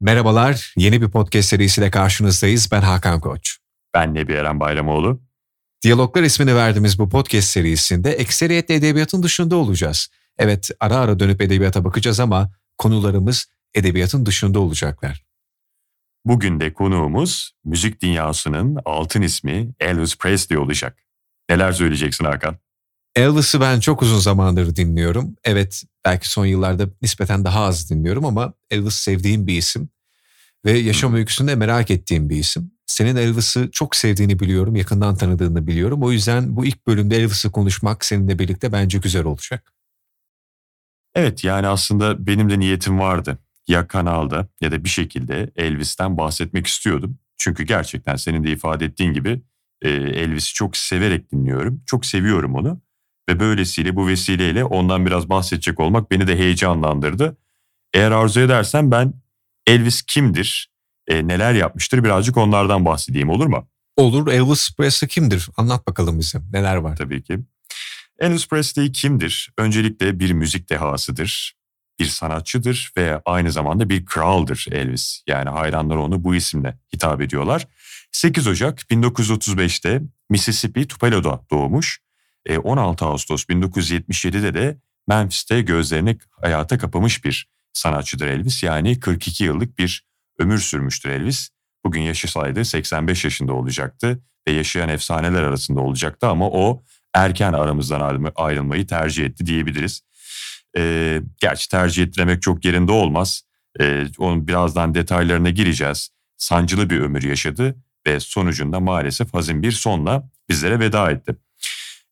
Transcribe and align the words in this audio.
Merhabalar, 0.00 0.74
yeni 0.76 1.02
bir 1.02 1.10
podcast 1.10 1.48
serisiyle 1.48 1.90
karşınızdayız. 1.90 2.68
Ben 2.72 2.80
Hakan 2.80 3.20
Koç. 3.20 3.58
Ben 3.94 4.14
Nebi 4.14 4.32
Eren 4.32 4.60
Bayramoğlu. 4.60 5.20
Diyaloglar 5.82 6.22
ismini 6.22 6.56
verdiğimiz 6.56 6.98
bu 6.98 7.08
podcast 7.08 7.48
serisinde 7.48 8.12
ekseriyetle 8.12 8.74
edebiyatın 8.74 9.22
dışında 9.22 9.56
olacağız. 9.56 10.08
Evet, 10.38 10.70
ara 10.80 10.96
ara 10.96 11.18
dönüp 11.18 11.40
edebiyata 11.40 11.84
bakacağız 11.84 12.20
ama 12.20 12.50
konularımız 12.78 13.46
edebiyatın 13.74 14.26
dışında 14.26 14.60
olacaklar. 14.60 15.24
Bugün 16.24 16.60
de 16.60 16.72
konuğumuz 16.72 17.52
müzik 17.64 18.02
dünyasının 18.02 18.78
altın 18.84 19.22
ismi 19.22 19.70
Elvis 19.80 20.18
Presley 20.18 20.58
olacak. 20.58 20.98
Neler 21.50 21.72
söyleyeceksin 21.72 22.24
Hakan? 22.24 22.58
Elvis'i 23.16 23.60
ben 23.60 23.80
çok 23.80 24.02
uzun 24.02 24.18
zamandır 24.18 24.76
dinliyorum. 24.76 25.36
Evet 25.44 25.84
belki 26.04 26.28
son 26.30 26.46
yıllarda 26.46 26.88
nispeten 27.02 27.44
daha 27.44 27.64
az 27.64 27.90
dinliyorum 27.90 28.24
ama 28.24 28.52
Elvis 28.70 28.94
sevdiğim 28.94 29.46
bir 29.46 29.58
isim. 29.58 29.88
Ve 30.64 30.72
yaşam 30.78 31.14
öyküsünde 31.14 31.54
merak 31.54 31.90
ettiğim 31.90 32.30
bir 32.30 32.36
isim. 32.36 32.70
Senin 32.86 33.16
Elvis'i 33.16 33.68
çok 33.72 33.96
sevdiğini 33.96 34.40
biliyorum, 34.40 34.76
yakından 34.76 35.16
tanıdığını 35.16 35.66
biliyorum. 35.66 36.02
O 36.02 36.12
yüzden 36.12 36.56
bu 36.56 36.66
ilk 36.66 36.86
bölümde 36.86 37.16
Elvis'i 37.16 37.50
konuşmak 37.50 38.04
seninle 38.04 38.38
birlikte 38.38 38.72
bence 38.72 38.98
güzel 38.98 39.24
olacak. 39.24 39.72
Evet 41.14 41.44
yani 41.44 41.66
aslında 41.66 42.26
benim 42.26 42.50
de 42.50 42.58
niyetim 42.58 42.98
vardı. 42.98 43.38
Ya 43.68 43.88
kanalda 43.88 44.48
ya 44.60 44.72
da 44.72 44.84
bir 44.84 44.88
şekilde 44.88 45.50
Elvis'ten 45.56 46.18
bahsetmek 46.18 46.66
istiyordum. 46.66 47.18
Çünkü 47.38 47.64
gerçekten 47.64 48.16
senin 48.16 48.44
de 48.44 48.50
ifade 48.50 48.84
ettiğin 48.84 49.12
gibi 49.12 49.42
Elvis'i 49.82 50.54
çok 50.54 50.76
severek 50.76 51.32
dinliyorum. 51.32 51.82
Çok 51.86 52.06
seviyorum 52.06 52.54
onu. 52.54 52.80
Ve 53.28 53.40
böylesiyle 53.40 53.96
bu 53.96 54.08
vesileyle 54.08 54.64
ondan 54.64 55.06
biraz 55.06 55.28
bahsedecek 55.28 55.80
olmak 55.80 56.10
beni 56.10 56.26
de 56.26 56.38
heyecanlandırdı. 56.38 57.36
Eğer 57.94 58.10
arzu 58.10 58.40
edersen 58.40 58.90
ben 58.90 59.14
Elvis 59.66 60.02
kimdir, 60.02 60.70
e, 61.08 61.28
neler 61.28 61.54
yapmıştır 61.54 62.04
birazcık 62.04 62.36
onlardan 62.36 62.84
bahsedeyim 62.84 63.30
olur 63.30 63.46
mu? 63.46 63.68
Olur. 63.96 64.28
Elvis 64.28 64.76
Presley 64.76 65.08
kimdir? 65.08 65.48
Anlat 65.56 65.86
bakalım 65.86 66.18
bize. 66.18 66.38
Neler 66.52 66.76
var? 66.76 66.96
Tabii 66.96 67.22
ki. 67.22 67.38
Elvis 68.18 68.48
Presley 68.48 68.92
kimdir? 68.92 69.50
Öncelikle 69.58 70.20
bir 70.20 70.32
müzik 70.32 70.70
dehasıdır, 70.70 71.56
bir 71.98 72.04
sanatçıdır 72.04 72.92
ve 72.96 73.20
aynı 73.24 73.52
zamanda 73.52 73.88
bir 73.88 74.04
kraldır 74.04 74.66
Elvis. 74.70 75.22
Yani 75.26 75.50
hayranlar 75.50 75.96
onu 75.96 76.24
bu 76.24 76.34
isimle 76.34 76.78
hitap 76.94 77.20
ediyorlar. 77.20 77.66
8 78.12 78.46
Ocak 78.46 78.80
1935'te 78.80 80.02
Mississippi 80.30 80.88
Tupelo'da 80.88 81.40
doğmuş 81.50 82.00
16 82.64 83.04
e, 83.04 83.08
Ağustos 83.08 83.44
1977'de 83.44 84.54
de 84.54 84.78
Memphis'te 85.08 85.62
gözlerini 85.62 86.18
hayata 86.30 86.78
kapamış 86.78 87.24
bir 87.24 87.48
sanatçıdır 87.72 88.26
Elvis. 88.26 88.62
Yani 88.62 89.00
42 89.00 89.44
yıllık 89.44 89.78
bir 89.78 90.06
ömür 90.38 90.58
sürmüştür 90.58 91.10
Elvis. 91.10 91.48
Bugün 91.84 92.00
yaşasaydı 92.00 92.64
85 92.64 93.24
yaşında 93.24 93.52
olacaktı 93.52 94.20
ve 94.48 94.52
yaşayan 94.52 94.88
efsaneler 94.88 95.42
arasında 95.42 95.80
olacaktı 95.80 96.26
ama 96.26 96.50
o 96.50 96.82
erken 97.14 97.52
aramızdan 97.52 98.30
ayrılmayı 98.36 98.86
tercih 98.86 99.24
etti 99.24 99.46
diyebiliriz. 99.46 100.02
Ee, 100.76 101.22
gerçi 101.40 101.68
tercih 101.68 102.02
ettirmek 102.02 102.42
çok 102.42 102.64
yerinde 102.64 102.92
olmaz. 102.92 103.42
Ee, 103.80 104.06
onun 104.18 104.48
birazdan 104.48 104.94
detaylarına 104.94 105.50
gireceğiz. 105.50 106.10
Sancılı 106.36 106.90
bir 106.90 107.00
ömür 107.00 107.22
yaşadı 107.22 107.76
ve 108.06 108.20
sonucunda 108.20 108.80
maalesef 108.80 109.34
hazin 109.34 109.62
bir 109.62 109.72
sonla 109.72 110.30
bizlere 110.48 110.80
veda 110.80 111.10
etti. 111.10 111.36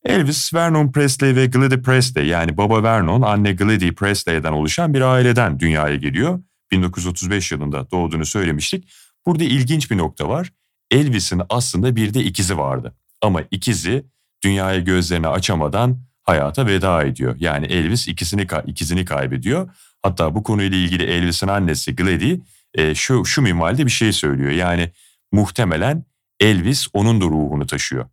Elvis, 0.05 0.55
Vernon 0.55 0.92
Presley 0.92 1.36
ve 1.36 1.47
Gladys 1.47 1.83
Presley 1.83 2.27
yani 2.27 2.56
baba 2.56 2.83
Vernon, 2.83 3.22
anne 3.22 3.52
Gladys 3.52 3.92
Presley'den 3.92 4.52
oluşan 4.52 4.94
bir 4.94 5.00
aileden 5.00 5.61
dünyaya 5.61 5.96
geliyor. 5.96 6.41
1935 6.70 7.52
yılında 7.52 7.91
doğduğunu 7.91 8.27
söylemiştik. 8.27 8.88
Burada 9.27 9.44
ilginç 9.44 9.91
bir 9.91 9.98
nokta 9.98 10.28
var. 10.28 10.52
Elvis'in 10.91 11.42
aslında 11.48 11.96
bir 11.96 12.14
de 12.14 12.24
ikizi 12.24 12.58
vardı. 12.58 12.94
Ama 13.22 13.42
ikizi 13.50 14.06
dünyaya 14.44 14.80
gözlerini 14.80 15.29
açamadan 15.29 15.98
hayata 16.23 16.67
veda 16.67 17.05
ediyor. 17.05 17.36
Yani 17.39 17.67
Elvis 17.67 18.08
ikisini 18.08 18.46
ikizini 18.67 19.05
kaybediyor. 19.05 19.70
Hatta 20.02 20.34
bu 20.34 20.42
konuyla 20.42 20.79
ilgili 20.79 21.02
Elvis'in 21.02 21.48
annesi 21.48 21.96
Gladys 21.96 22.40
e, 22.74 22.95
şu, 22.95 23.24
şu 23.24 23.42
minvalde 23.42 23.86
bir 23.86 23.90
şey 23.90 24.12
söylüyor. 24.12 24.50
Yani 24.50 24.90
muhtemelen 25.33 26.05
Elvis 26.40 26.89
onun 26.92 27.20
da 27.20 27.24
ruhunu 27.24 27.67
taşıyor 27.67 28.06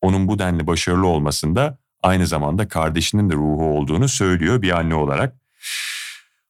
onun 0.00 0.28
bu 0.28 0.38
denli 0.38 0.66
başarılı 0.66 1.06
olmasında 1.06 1.78
aynı 2.02 2.26
zamanda 2.26 2.68
kardeşinin 2.68 3.30
de 3.30 3.34
ruhu 3.34 3.64
olduğunu 3.64 4.08
söylüyor 4.08 4.62
bir 4.62 4.78
anne 4.78 4.94
olarak. 4.94 5.36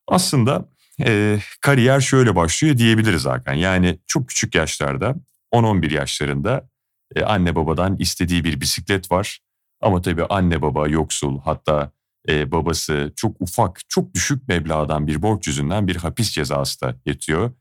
Aslında 0.08 0.68
e, 1.04 1.38
kariyer 1.60 2.00
şöyle 2.00 2.36
başlıyor 2.36 2.76
diyebiliriz 2.76 3.26
Hakan. 3.26 3.54
Yani 3.54 3.98
çok 4.06 4.28
küçük 4.28 4.54
yaşlarda 4.54 5.14
10-11 5.52 5.94
yaşlarında 5.94 6.68
e, 7.14 7.22
anne 7.22 7.56
babadan 7.56 7.96
istediği 7.96 8.44
bir 8.44 8.60
bisiklet 8.60 9.12
var. 9.12 9.40
Ama 9.80 10.02
tabii 10.02 10.24
anne 10.24 10.62
baba 10.62 10.88
yoksul 10.88 11.40
hatta 11.44 11.92
e, 12.28 12.52
babası 12.52 13.12
çok 13.16 13.40
ufak 13.40 13.80
çok 13.88 14.14
düşük 14.14 14.48
meblağdan 14.48 15.06
bir 15.06 15.22
borç 15.22 15.46
yüzünden 15.46 15.88
bir 15.88 15.96
hapis 15.96 16.30
cezası 16.30 16.80
da 16.80 16.96
yatıyor. 17.06 17.52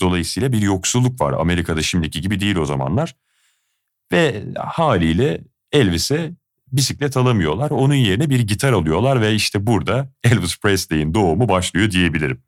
Dolayısıyla 0.00 0.52
bir 0.52 0.62
yoksulluk 0.62 1.20
var. 1.20 1.32
Amerika'da 1.32 1.82
şimdiki 1.82 2.20
gibi 2.20 2.40
değil 2.40 2.56
o 2.56 2.64
zamanlar. 2.64 3.14
Ve 4.12 4.44
haliyle 4.56 5.44
Elvis'e 5.72 6.32
bisiklet 6.72 7.16
alamıyorlar. 7.16 7.70
Onun 7.70 7.94
yerine 7.94 8.30
bir 8.30 8.40
gitar 8.40 8.72
alıyorlar 8.72 9.20
ve 9.20 9.34
işte 9.34 9.66
burada 9.66 10.08
Elvis 10.24 10.60
Presley'in 10.60 11.14
doğumu 11.14 11.48
başlıyor 11.48 11.90
diyebilirim. 11.90 12.42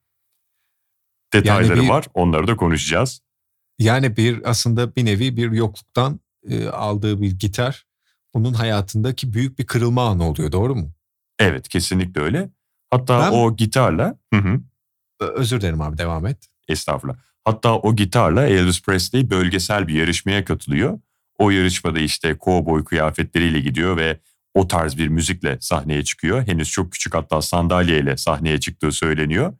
Detayları 1.33 1.77
yani 1.77 1.83
bir, 1.83 1.89
var 1.89 2.07
onları 2.15 2.47
da 2.47 2.57
konuşacağız. 2.57 3.21
Yani 3.79 4.17
bir 4.17 4.51
aslında 4.51 4.97
bir 4.97 5.05
nevi 5.05 5.37
bir 5.37 5.53
yokluktan 5.53 6.21
e, 6.49 6.69
aldığı 6.69 7.21
bir 7.21 7.39
gitar 7.39 7.87
onun 8.33 8.53
hayatındaki 8.53 9.33
büyük 9.33 9.59
bir 9.59 9.67
kırılma 9.67 10.09
anı 10.09 10.29
oluyor 10.29 10.53
doğru 10.53 10.77
mu? 10.77 10.93
Evet 11.39 11.69
kesinlikle 11.69 12.21
öyle. 12.21 12.51
Hatta 12.91 13.21
ben, 13.21 13.33
o 13.33 13.57
gitarla... 13.57 14.19
Hı 14.35 14.41
hı. 14.41 14.61
Özür 15.21 15.61
dilerim 15.61 15.81
abi 15.81 15.99
devam 15.99 16.27
et. 16.27 16.49
Estağfurullah. 16.69 17.17
Hatta 17.45 17.79
o 17.79 17.97
gitarla 17.97 18.47
Elvis 18.47 18.83
Presley 18.83 19.31
bölgesel 19.31 19.89
bir 19.89 19.95
yarışmaya 19.95 20.45
katılıyor 20.45 20.99
o 21.41 21.51
yarışmada 21.51 22.01
işte 22.01 22.39
kovboy 22.39 22.85
kıyafetleriyle 22.85 23.61
gidiyor 23.61 23.97
ve 23.97 24.21
o 24.55 24.69
tarz 24.69 24.97
bir 24.97 25.09
müzikle 25.09 25.59
sahneye 25.61 26.05
çıkıyor. 26.05 26.47
Henüz 26.47 26.71
çok 26.71 26.93
küçük 26.93 27.15
hatta 27.15 27.43
sandalyeyle 27.43 28.17
sahneye 28.17 28.61
çıktığı 28.61 28.93
söyleniyor. 28.93 29.55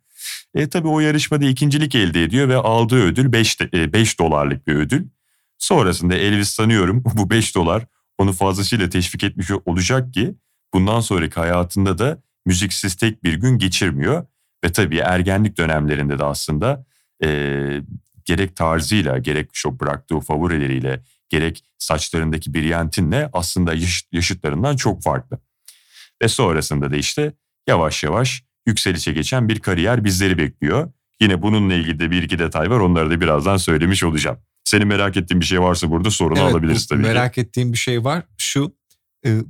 E 0.55 0.69
tabii 0.69 0.89
o 0.89 1.01
yarışmada 1.01 1.45
ikincilik 1.45 1.95
elde 1.95 2.23
ediyor 2.23 2.49
ve 2.49 2.57
aldığı 2.57 3.03
ödül 3.03 3.33
5, 3.33 3.61
5 3.61 4.15
e, 4.15 4.19
dolarlık 4.19 4.67
bir 4.67 4.75
ödül. 4.75 5.07
Sonrasında 5.59 6.15
Elvis 6.15 6.49
sanıyorum 6.49 7.03
bu 7.15 7.31
5 7.31 7.55
dolar 7.55 7.87
onu 8.19 8.33
fazlasıyla 8.33 8.89
teşvik 8.89 9.25
etmiş 9.25 9.51
olacak 9.67 10.15
ki 10.15 10.35
bundan 10.75 11.01
sonraki 11.01 11.41
hayatında 11.41 11.99
da 11.99 12.23
müziksiz 12.47 12.95
tek 12.95 13.25
bir 13.25 13.35
gün 13.35 13.59
geçirmiyor. 13.59 14.27
Ve 14.65 14.73
tabii 14.73 14.99
ergenlik 14.99 15.57
dönemlerinde 15.57 16.19
de 16.19 16.25
aslında 16.25 16.87
e, 17.25 17.29
gerek 18.25 18.57
tarzıyla 18.57 19.19
gerek 19.19 19.51
şu 19.53 19.81
bıraktığı 19.81 20.21
favorileriyle 20.21 21.03
gerek 21.31 21.65
saçlarındaki 21.79 22.55
biryantinle 22.55 23.31
aslında 23.33 23.75
yaşıtlarından 24.13 24.77
çok 24.77 25.03
farklı. 25.03 25.39
Ve 26.23 26.29
sonrasında 26.29 26.91
da 26.91 26.97
işte 26.97 27.33
yavaş 27.67 28.05
yavaş 28.05 28.45
yükselişe 28.67 29.13
geçen 29.13 29.49
bir 29.49 29.61
kariyer 29.61 30.05
bizleri 30.05 30.39
bekliyor. 30.39 30.93
Yine 31.21 31.43
bununla 31.43 31.75
ilgili 31.75 31.99
de 31.99 32.11
bir 32.11 32.23
iki 32.23 32.39
detay 32.39 32.71
var 32.71 32.81
onları 32.81 33.11
da 33.11 33.21
birazdan 33.21 33.57
söylemiş 33.57 34.05
olacağım. 34.05 34.39
Senin 34.65 34.87
merak 34.87 35.17
ettiğin 35.17 35.41
bir 35.41 35.47
şey 35.47 35.61
varsa 35.61 35.91
burada 35.91 36.11
sorunu 36.11 36.39
evet, 36.39 36.53
alabiliriz 36.53 36.87
tabii 36.87 37.03
merak 37.03 37.35
ki. 37.35 37.41
ettiğim 37.41 37.73
bir 37.73 37.79
şey 37.79 38.05
var. 38.05 38.23
Şu 38.39 38.73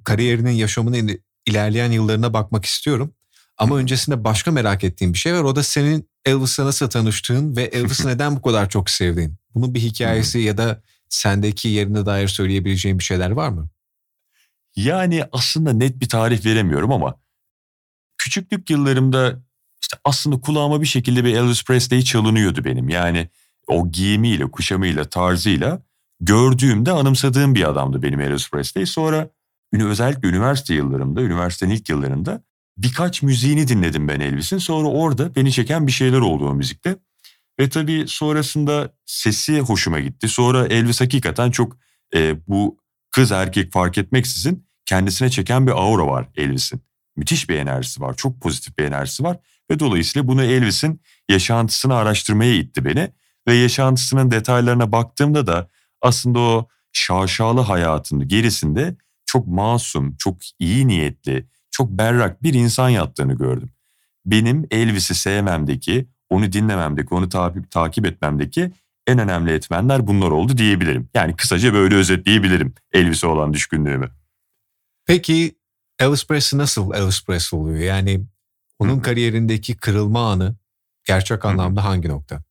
kariyerinin 0.04 0.50
yaşamının 0.50 1.20
ilerleyen 1.46 1.90
yıllarına 1.90 2.32
bakmak 2.32 2.64
istiyorum. 2.64 3.14
Ama 3.56 3.76
öncesinde 3.76 4.24
başka 4.24 4.50
merak 4.50 4.84
ettiğim 4.84 5.12
bir 5.12 5.18
şey 5.18 5.34
var. 5.34 5.42
O 5.42 5.56
da 5.56 5.62
senin 5.62 6.08
Elvis'la 6.24 6.66
nasıl 6.66 6.90
tanıştığın 6.90 7.56
ve 7.56 7.62
Elvis'i 7.72 8.08
neden 8.08 8.36
bu 8.36 8.42
kadar 8.42 8.68
çok 8.68 8.90
sevdiğin. 8.90 9.34
Bunun 9.54 9.74
bir 9.74 9.80
hikayesi 9.80 10.38
ya 10.38 10.58
da 10.58 10.82
sendeki 11.10 11.68
yerine 11.68 12.06
dair 12.06 12.28
söyleyebileceğin 12.28 12.98
bir 12.98 13.04
şeyler 13.04 13.30
var 13.30 13.48
mı? 13.48 13.68
Yani 14.76 15.24
aslında 15.32 15.72
net 15.72 16.00
bir 16.00 16.08
tarif 16.08 16.46
veremiyorum 16.46 16.92
ama 16.92 17.14
küçüklük 18.18 18.70
yıllarımda 18.70 19.42
işte 19.82 19.96
aslında 20.04 20.40
kulağıma 20.40 20.80
bir 20.80 20.86
şekilde 20.86 21.24
bir 21.24 21.34
Elvis 21.34 21.64
Presley 21.64 22.02
çalınıyordu 22.02 22.64
benim. 22.64 22.88
Yani 22.88 23.28
o 23.66 23.92
giyimiyle, 23.92 24.50
kuşamıyla, 24.50 25.04
tarzıyla 25.04 25.82
gördüğümde 26.20 26.92
anımsadığım 26.92 27.54
bir 27.54 27.68
adamdı 27.68 28.02
benim 28.02 28.20
Elvis 28.20 28.50
Presley. 28.50 28.86
Sonra 28.86 29.28
özellikle 29.72 30.28
üniversite 30.28 30.74
yıllarımda, 30.74 31.20
üniversitenin 31.20 31.74
ilk 31.74 31.88
yıllarında 31.88 32.42
birkaç 32.76 33.22
müziğini 33.22 33.68
dinledim 33.68 34.08
ben 34.08 34.20
Elvis'in. 34.20 34.58
Sonra 34.58 34.88
orada 34.88 35.34
beni 35.34 35.52
çeken 35.52 35.86
bir 35.86 35.92
şeyler 35.92 36.18
oldu 36.18 36.48
o 36.48 36.54
müzikte. 36.54 36.96
Ve 37.60 37.68
tabii 37.68 38.04
sonrasında 38.06 38.92
sesi 39.06 39.60
hoşuma 39.60 40.00
gitti. 40.00 40.28
Sonra 40.28 40.66
Elvis 40.66 41.00
hakikaten 41.00 41.50
çok 41.50 41.76
e, 42.14 42.36
bu 42.48 42.78
kız 43.10 43.32
erkek 43.32 43.72
fark 43.72 43.98
etmeksizin 43.98 44.66
kendisine 44.86 45.30
çeken 45.30 45.66
bir 45.66 45.72
aura 45.72 46.06
var 46.06 46.28
Elvis'in. 46.36 46.82
Müthiş 47.16 47.48
bir 47.48 47.58
enerjisi 47.58 48.00
var. 48.00 48.16
Çok 48.16 48.40
pozitif 48.40 48.78
bir 48.78 48.84
enerjisi 48.84 49.24
var. 49.24 49.38
Ve 49.70 49.78
dolayısıyla 49.78 50.28
bunu 50.28 50.42
Elvis'in 50.42 51.02
yaşantısını 51.28 51.94
araştırmaya 51.94 52.54
itti 52.54 52.84
beni. 52.84 53.10
Ve 53.48 53.54
yaşantısının 53.54 54.30
detaylarına 54.30 54.92
baktığımda 54.92 55.46
da 55.46 55.68
aslında 56.00 56.38
o 56.38 56.68
şaşalı 56.92 57.60
hayatının 57.60 58.28
gerisinde 58.28 58.96
çok 59.26 59.46
masum, 59.46 60.16
çok 60.16 60.36
iyi 60.58 60.88
niyetli, 60.88 61.46
çok 61.70 61.90
berrak 61.90 62.42
bir 62.42 62.54
insan 62.54 62.88
yattığını 62.88 63.34
gördüm. 63.34 63.70
Benim 64.26 64.66
Elvis'i 64.70 65.14
sevmemdeki, 65.14 66.08
onu 66.30 66.52
dinlememdeki, 66.52 67.14
onu 67.14 67.28
takip, 67.28 67.70
takip 67.70 68.06
etmemdeki 68.06 68.72
en 69.06 69.18
önemli 69.18 69.52
etmenler 69.52 70.06
bunlar 70.06 70.30
oldu 70.30 70.58
diyebilirim. 70.58 71.08
Yani 71.14 71.36
kısaca 71.36 71.72
böyle 71.74 71.94
özetleyebilirim 71.94 72.74
Elvis'e 72.92 73.26
olan 73.26 73.52
düşkünlüğümü. 73.52 74.10
Peki 75.06 75.54
Elvis 75.98 76.26
Presley 76.26 76.58
nasıl 76.58 76.94
Elvis 76.94 77.24
Presley 77.24 77.60
oluyor? 77.60 77.78
Yani 77.78 78.24
onun 78.78 78.94
Hı-hı. 78.94 79.02
kariyerindeki 79.02 79.76
kırılma 79.76 80.32
anı 80.32 80.56
gerçek 81.04 81.44
anlamda 81.44 81.80
Hı-hı. 81.80 81.88
hangi 81.88 82.08
nokta? 82.08 82.42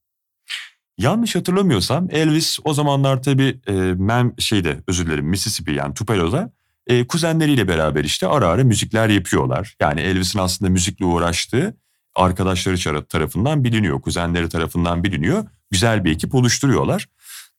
Yanlış 0.98 1.36
hatırlamıyorsam 1.36 2.08
Elvis 2.12 2.60
o 2.64 2.74
zamanlar 2.74 3.24
tabii 3.24 3.60
e, 3.68 3.74
Mem 3.74 4.34
şeyde 4.40 4.84
özür 4.88 5.06
dilerim 5.06 5.26
Mississippi 5.26 5.72
yani 5.72 5.94
Tupelo'da 5.94 6.52
e, 6.88 7.08
kuzenleriyle 7.08 7.68
beraber 7.68 8.04
işte 8.04 8.28
ara 8.28 8.48
ara 8.48 8.64
müzikler 8.64 9.10
yapıyorlar. 9.10 9.76
Yani 9.81 10.02
Elvis'in 10.02 10.40
aslında 10.40 10.72
müzikle 10.72 11.06
uğraştığı 11.06 11.78
arkadaşları 12.15 13.06
tarafından 13.06 13.63
biliniyor, 13.63 14.01
kuzenleri 14.01 14.50
tarafından 14.50 15.03
biliniyor. 15.03 15.45
Güzel 15.71 16.06
bir 16.06 16.11
ekip 16.11 16.35
oluşturuyorlar. 16.35 17.07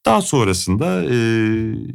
Daha 0.06 0.22
sonrasında 0.22 1.04
e, 1.04 1.16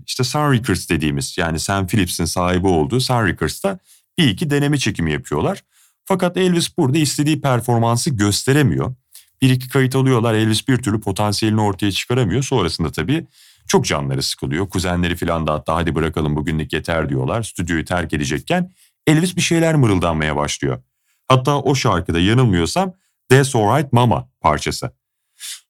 işte 0.07 0.23
Sun 0.23 0.53
Records 0.53 0.89
dediğimiz 0.89 1.37
yani 1.37 1.59
Sam 1.59 1.87
Phillips'in 1.87 2.25
sahibi 2.25 2.67
olduğu 2.67 2.99
Sun 2.99 3.27
Records'ta 3.27 3.79
bir 4.17 4.29
iki 4.29 4.49
deneme 4.49 4.77
çekimi 4.77 5.11
yapıyorlar. 5.11 5.63
Fakat 6.05 6.37
Elvis 6.37 6.77
burada 6.77 6.97
istediği 6.97 7.41
performansı 7.41 8.09
gösteremiyor. 8.09 8.95
Bir 9.41 9.49
iki 9.49 9.69
kayıt 9.69 9.95
alıyorlar 9.95 10.33
Elvis 10.33 10.67
bir 10.67 10.77
türlü 10.77 10.99
potansiyelini 10.99 11.61
ortaya 11.61 11.91
çıkaramıyor. 11.91 12.43
Sonrasında 12.43 12.91
tabii 12.91 13.27
çok 13.67 13.85
canları 13.85 14.23
sıkılıyor. 14.23 14.69
Kuzenleri 14.69 15.15
falan 15.15 15.47
da 15.47 15.53
hatta 15.53 15.75
hadi 15.75 15.95
bırakalım 15.95 16.35
bugünlük 16.35 16.73
yeter 16.73 17.09
diyorlar. 17.09 17.43
Stüdyoyu 17.43 17.85
terk 17.85 18.13
edecekken 18.13 18.71
Elvis 19.07 19.35
bir 19.35 19.41
şeyler 19.41 19.75
mırıldanmaya 19.75 20.35
başlıyor. 20.35 20.81
Hatta 21.27 21.61
o 21.61 21.75
şarkıda 21.75 22.19
yanılmıyorsam 22.19 22.93
That's 23.29 23.55
Alright 23.55 23.93
Mama 23.93 24.29
parçası. 24.41 24.91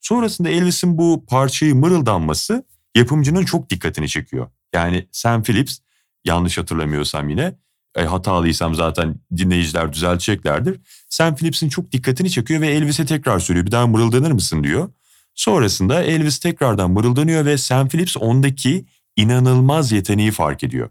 Sonrasında 0.01 0.49
Elvis'in 0.49 0.97
bu 0.97 1.25
parçayı 1.27 1.75
mırıldanması 1.75 2.65
yapımcının 2.95 3.45
çok 3.45 3.69
dikkatini 3.69 4.09
çekiyor. 4.09 4.47
Yani 4.73 5.07
Sam 5.11 5.43
Phillips 5.43 5.77
yanlış 6.25 6.57
hatırlamıyorsam 6.57 7.29
yine 7.29 7.55
e, 7.95 8.03
hatalıysam 8.03 8.75
zaten 8.75 9.15
dinleyiciler 9.37 9.93
düzelteceklerdir. 9.93 10.79
Sam 11.09 11.35
Phillips'in 11.35 11.69
çok 11.69 11.91
dikkatini 11.91 12.29
çekiyor 12.29 12.61
ve 12.61 12.67
Elvis'e 12.67 13.05
tekrar 13.05 13.39
söylüyor 13.39 13.65
bir 13.65 13.71
daha 13.71 13.87
mırıldanır 13.87 14.31
mısın 14.31 14.63
diyor. 14.63 14.89
Sonrasında 15.35 16.03
Elvis 16.03 16.39
tekrardan 16.39 16.91
mırıldanıyor 16.91 17.45
ve 17.45 17.57
Sam 17.57 17.89
Phillips 17.89 18.17
ondaki 18.17 18.85
inanılmaz 19.15 19.91
yeteneği 19.91 20.31
fark 20.31 20.63
ediyor. 20.63 20.89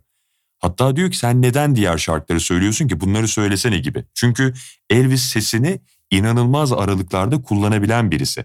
Hatta 0.65 0.97
diyor 0.97 1.11
ki 1.11 1.19
sen 1.19 1.43
neden 1.43 1.77
diğer 1.77 1.99
şarkıları 1.99 2.41
söylüyorsun 2.41 2.89
ki 2.89 3.01
bunları 3.01 3.29
söylesene 3.29 3.79
gibi. 3.79 4.05
Çünkü 4.15 4.55
Elvis 4.91 5.23
sesini 5.23 5.81
inanılmaz 6.11 6.73
aralıklarda 6.73 7.43
kullanabilen 7.43 8.11
birisi. 8.11 8.45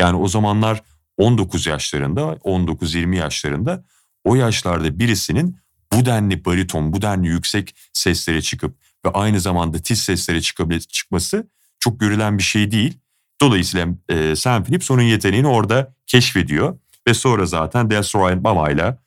Yani 0.00 0.16
o 0.16 0.28
zamanlar 0.28 0.82
19 1.16 1.66
yaşlarında, 1.66 2.20
19-20 2.20 3.16
yaşlarında 3.16 3.84
o 4.24 4.34
yaşlarda 4.34 4.98
birisinin 4.98 5.56
bu 5.92 6.06
denli 6.06 6.44
bariton, 6.44 6.92
bu 6.92 7.02
denli 7.02 7.28
yüksek 7.28 7.74
seslere 7.92 8.42
çıkıp 8.42 8.76
ve 9.06 9.10
aynı 9.10 9.40
zamanda 9.40 9.78
tiz 9.78 10.02
seslere 10.02 10.40
çıkması 10.80 11.50
çok 11.78 12.00
görülen 12.00 12.38
bir 12.38 12.42
şey 12.42 12.70
değil. 12.70 12.98
Dolayısıyla 13.40 13.88
e, 14.08 14.36
Sam 14.36 14.64
Phillips 14.64 14.90
onun 14.90 15.02
yeteneğini 15.02 15.48
orada 15.48 15.94
keşfediyor 16.06 16.78
ve 17.08 17.14
sonra 17.14 17.46
zaten 17.46 17.90
Destroy 17.90 18.34
Mama 18.34 18.70
ile 18.70 18.98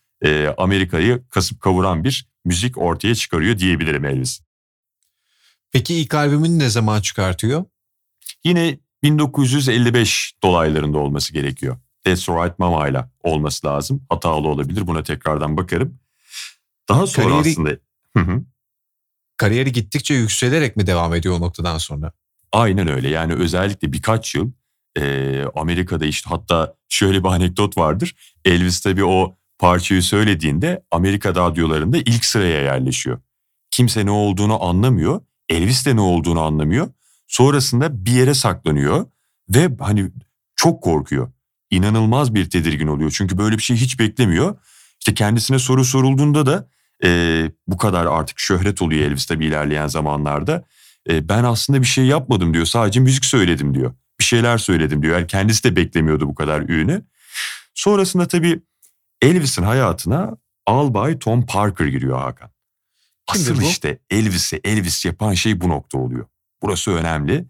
Amerika'yı 0.58 1.24
kasıp 1.30 1.62
kavuran 1.62 2.04
bir 2.04 2.33
müzik 2.46 2.78
ortaya 2.78 3.16
çıkarıyor 3.16 3.58
diyebilirim 3.58 4.06
Elvis. 4.06 4.42
Peki 5.72 5.96
ilk 5.96 6.14
albümünü 6.14 6.60
ne 6.60 6.70
zaman 6.70 7.02
çıkartıyor? 7.02 7.66
Yine 8.44 8.80
1955 9.04 10.34
dolaylarında 10.44 10.98
olması 10.98 11.34
gerekiyor. 11.34 11.78
That's 12.04 12.30
Right 12.30 12.60
Mama 12.60 12.88
ile 12.88 13.06
olması 13.24 13.68
lazım. 13.68 14.06
Hatalı 14.10 14.48
olabilir 14.48 14.88
buna 14.88 15.04
tekrardan 15.04 15.58
bakarım. 15.58 16.00
Daha 16.90 17.08
sonra 17.08 17.28
kariyeri, 17.28 17.50
aslında... 17.50 17.70
Hı 18.18 18.20
hı. 18.20 18.44
Kariyeri 19.38 19.72
gittikçe 19.72 20.14
yükselerek 20.14 20.78
mi 20.78 20.88
devam 20.88 21.16
ediyor 21.16 21.36
o 21.38 21.42
noktadan 21.42 21.78
sonra? 21.78 22.12
Aynen 22.52 22.88
öyle 22.88 23.10
yani 23.10 23.34
özellikle 23.34 23.94
birkaç 23.94 24.36
yıl 24.36 24.52
e, 24.98 25.44
Amerika'da 25.56 26.06
işte 26.06 26.30
hatta 26.30 26.76
şöyle 26.90 27.24
bir 27.24 27.30
anekdot 27.30 27.78
vardır. 27.78 28.16
Elvis 28.46 28.82
tabii 28.82 29.06
o 29.06 29.38
parçayı 29.60 30.04
söylediğinde 30.04 30.84
Amerika 30.92 31.30
radyolarında 31.30 31.98
ilk 31.98 32.26
sıraya 32.26 32.62
yerleşiyor. 32.62 33.22
Kimse 33.72 34.06
ne 34.06 34.12
olduğunu 34.12 34.64
anlamıyor. 34.64 35.22
Elvis 35.50 35.86
de 35.86 35.96
ne 35.96 36.02
olduğunu 36.02 36.42
anlamıyor. 36.42 36.90
Sonrasında 37.28 38.06
bir 38.06 38.12
yere 38.12 38.34
saklanıyor 38.34 39.06
ve 39.50 39.70
hani 39.80 40.12
çok 40.56 40.84
korkuyor. 40.84 41.32
İnanılmaz 41.70 42.36
bir 42.36 42.50
tedirgin 42.50 42.88
oluyor. 42.88 43.12
Çünkü 43.18 43.38
böyle 43.38 43.58
bir 43.58 43.62
şey 43.62 43.78
hiç 43.78 44.00
beklemiyor. 44.00 44.56
İşte 45.00 45.14
kendisine 45.14 45.60
soru 45.60 45.86
sorulduğunda 45.86 46.46
da 46.46 46.68
e, 47.04 47.52
bu 47.68 47.78
kadar 47.78 48.06
artık 48.06 48.40
şöhret 48.40 48.82
oluyor 48.82 49.02
Elvis 49.02 49.26
tabii 49.26 49.46
ilerleyen 49.46 49.88
zamanlarda. 49.88 50.64
E, 51.10 51.30
ben 51.30 51.44
aslında 51.44 51.82
bir 51.82 51.88
şey 51.88 52.06
yapmadım 52.06 52.54
diyor. 52.54 52.66
Sadece 52.66 53.00
müzik 53.00 53.26
söyledim 53.26 53.76
diyor. 53.76 53.94
Bir 54.20 54.24
şeyler 54.24 54.58
söyledim 54.58 55.02
diyor. 55.02 55.18
Yani 55.18 55.28
kendisi 55.28 55.64
de 55.64 55.76
beklemiyordu 55.76 56.28
bu 56.28 56.36
kadar 56.36 56.62
ünü. 56.62 57.06
Sonrasında 57.74 58.28
tabii 58.28 58.62
Elvis'in 59.24 59.64
hayatına 59.64 60.38
Albay 60.66 61.20
Tom 61.20 61.46
Parker 61.46 61.86
giriyor 61.86 62.20
Hakan. 62.20 62.50
Asıl 63.28 63.62
işte 63.62 64.00
Elvis'i 64.10 64.62
Elvis 64.64 65.06
yapan 65.06 65.34
şey 65.34 65.62
bu 65.62 65.70
nokta 65.70 65.98
oluyor. 65.98 66.26
Burası 66.62 66.92
önemli. 66.92 67.46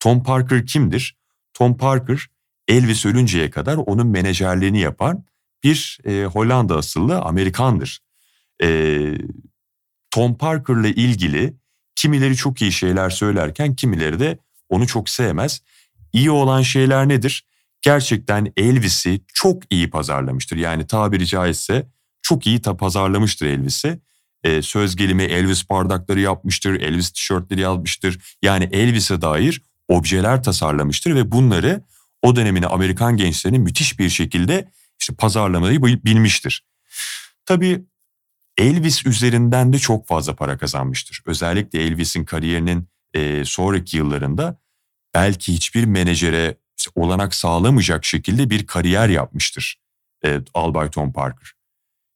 Tom 0.00 0.22
Parker 0.22 0.66
kimdir? 0.66 1.16
Tom 1.54 1.76
Parker 1.76 2.26
Elvis 2.68 3.06
ölünceye 3.06 3.50
kadar 3.50 3.76
onun 3.76 4.06
menajerliğini 4.06 4.78
yapan 4.80 5.24
bir 5.64 5.98
e, 6.04 6.24
Hollanda 6.24 6.76
asıllı 6.76 7.20
Amerikandır. 7.20 8.00
E, 8.62 8.98
Tom 10.10 10.38
Parker'la 10.38 10.88
ilgili 10.88 11.54
kimileri 11.94 12.36
çok 12.36 12.62
iyi 12.62 12.72
şeyler 12.72 13.10
söylerken 13.10 13.74
kimileri 13.74 14.20
de 14.20 14.38
onu 14.68 14.86
çok 14.86 15.08
sevmez. 15.08 15.62
İyi 16.12 16.30
olan 16.30 16.62
şeyler 16.62 17.08
nedir? 17.08 17.46
Gerçekten 17.84 18.52
Elvis'i 18.56 19.20
çok 19.34 19.62
iyi 19.70 19.90
pazarlamıştır. 19.90 20.56
Yani 20.56 20.86
tabiri 20.86 21.26
caizse 21.26 21.88
çok 22.22 22.46
iyi 22.46 22.62
ta 22.62 22.76
pazarlamıştır 22.76 23.46
Elvis'i. 23.46 24.00
Ee, 24.44 24.62
söz 24.62 24.96
gelimi 24.96 25.22
Elvis 25.22 25.70
bardakları 25.70 26.20
yapmıştır, 26.20 26.80
Elvis 26.80 27.10
tişörtleri 27.10 27.60
yazmıştır. 27.60 28.36
Yani 28.42 28.64
Elvis'e 28.64 29.22
dair 29.22 29.62
objeler 29.88 30.42
tasarlamıştır 30.42 31.14
ve 31.14 31.32
bunları 31.32 31.84
o 32.22 32.36
dönemin 32.36 32.62
Amerikan 32.62 33.16
gençlerinin 33.16 33.60
müthiş 33.60 33.98
bir 33.98 34.08
şekilde 34.08 34.70
işte 35.00 35.14
pazarlamayı 35.14 35.82
bilmiştir. 35.82 36.66
Tabii 37.46 37.84
Elvis 38.58 39.06
üzerinden 39.06 39.72
de 39.72 39.78
çok 39.78 40.08
fazla 40.08 40.34
para 40.36 40.58
kazanmıştır. 40.58 41.22
Özellikle 41.26 41.82
Elvis'in 41.82 42.24
kariyerinin 42.24 42.88
e, 43.14 43.44
sonraki 43.44 43.96
yıllarında 43.96 44.60
belki 45.14 45.52
hiçbir 45.52 45.84
menajere 45.84 46.63
olanak 46.94 47.34
sağlamayacak 47.34 48.04
şekilde 48.04 48.50
bir 48.50 48.66
kariyer 48.66 49.08
yapmıştır 49.08 49.80
e, 50.24 50.40
Albay 50.54 50.90
Tom 50.90 51.12
Parker. 51.12 51.52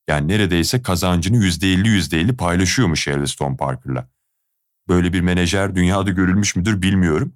Yani 0.08 0.28
neredeyse 0.28 0.82
kazancını 0.82 1.36
yüzde 1.36 1.72
elli 1.72 1.88
yüzde 1.88 2.20
elli 2.20 2.36
paylaşıyormuş 2.36 3.08
Elvis 3.08 3.34
Tom 3.34 3.56
Parker'la. 3.56 4.08
Böyle 4.88 5.12
bir 5.12 5.20
menajer 5.20 5.76
dünyada 5.76 6.10
görülmüş 6.10 6.56
müdür 6.56 6.82
bilmiyorum. 6.82 7.32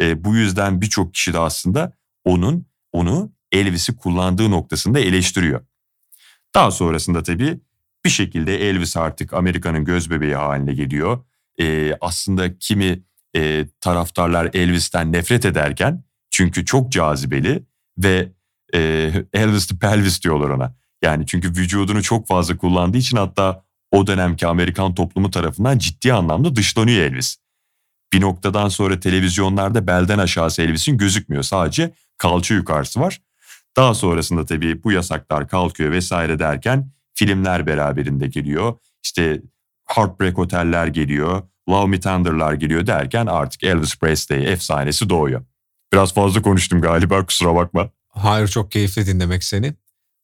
E, 0.00 0.24
bu 0.24 0.36
yüzden 0.36 0.80
birçok 0.80 1.14
kişi 1.14 1.32
de 1.32 1.38
aslında 1.38 1.92
onun 2.24 2.66
onu 2.92 3.32
Elvis'i 3.52 3.96
kullandığı 3.96 4.50
noktasında 4.50 5.00
eleştiriyor. 5.00 5.60
Daha 6.54 6.70
sonrasında 6.70 7.22
tabii 7.22 7.60
bir 8.04 8.10
şekilde 8.10 8.68
Elvis 8.68 8.96
artık 8.96 9.32
Amerika'nın 9.32 9.84
göz 9.84 10.10
bebeği 10.10 10.34
haline 10.34 10.74
geliyor. 10.74 11.24
Ee, 11.60 11.96
aslında 12.00 12.58
kimi 12.58 13.02
e, 13.36 13.66
taraftarlar 13.80 14.50
Elvis'ten 14.54 15.12
nefret 15.12 15.44
ederken 15.44 16.04
çünkü 16.40 16.64
çok 16.64 16.92
cazibeli 16.92 17.62
ve 17.98 18.32
e, 18.74 18.80
Elvis 19.32 19.66
the 19.66 19.76
Pelvis 19.76 20.22
diyorlar 20.22 20.48
ona. 20.48 20.74
Yani 21.02 21.26
çünkü 21.26 21.48
vücudunu 21.48 22.02
çok 22.02 22.28
fazla 22.28 22.56
kullandığı 22.56 22.96
için 22.96 23.16
hatta 23.16 23.64
o 23.90 24.06
dönemki 24.06 24.46
Amerikan 24.46 24.94
toplumu 24.94 25.30
tarafından 25.30 25.78
ciddi 25.78 26.12
anlamda 26.12 26.56
dışlanıyor 26.56 27.02
Elvis. 27.02 27.36
Bir 28.12 28.20
noktadan 28.20 28.68
sonra 28.68 29.00
televizyonlarda 29.00 29.86
belden 29.86 30.18
aşağısı 30.18 30.62
Elvis'in 30.62 30.98
gözükmüyor. 30.98 31.42
Sadece 31.42 31.94
kalça 32.18 32.54
yukarısı 32.54 33.00
var. 33.00 33.20
Daha 33.76 33.94
sonrasında 33.94 34.46
tabii 34.46 34.84
bu 34.84 34.92
yasaklar 34.92 35.48
kalkıyor 35.48 35.92
vesaire 35.92 36.38
derken 36.38 36.90
filmler 37.14 37.66
beraberinde 37.66 38.26
geliyor. 38.26 38.74
İşte 39.04 39.42
Heartbreak 39.86 40.38
Oteller 40.38 40.86
geliyor. 40.86 41.42
Love 41.68 41.86
Me 41.86 42.00
Tender'lar 42.00 42.52
geliyor 42.52 42.86
derken 42.86 43.26
artık 43.26 43.62
Elvis 43.64 43.98
Presley 43.98 44.52
efsanesi 44.52 45.10
doğuyor. 45.10 45.49
Biraz 45.92 46.14
fazla 46.14 46.42
konuştum 46.42 46.80
galiba 46.80 47.26
kusura 47.26 47.54
bakma. 47.54 47.90
Hayır 48.08 48.48
çok 48.48 48.70
keyifli 48.70 49.06
dinlemek 49.06 49.44
seni. 49.44 49.74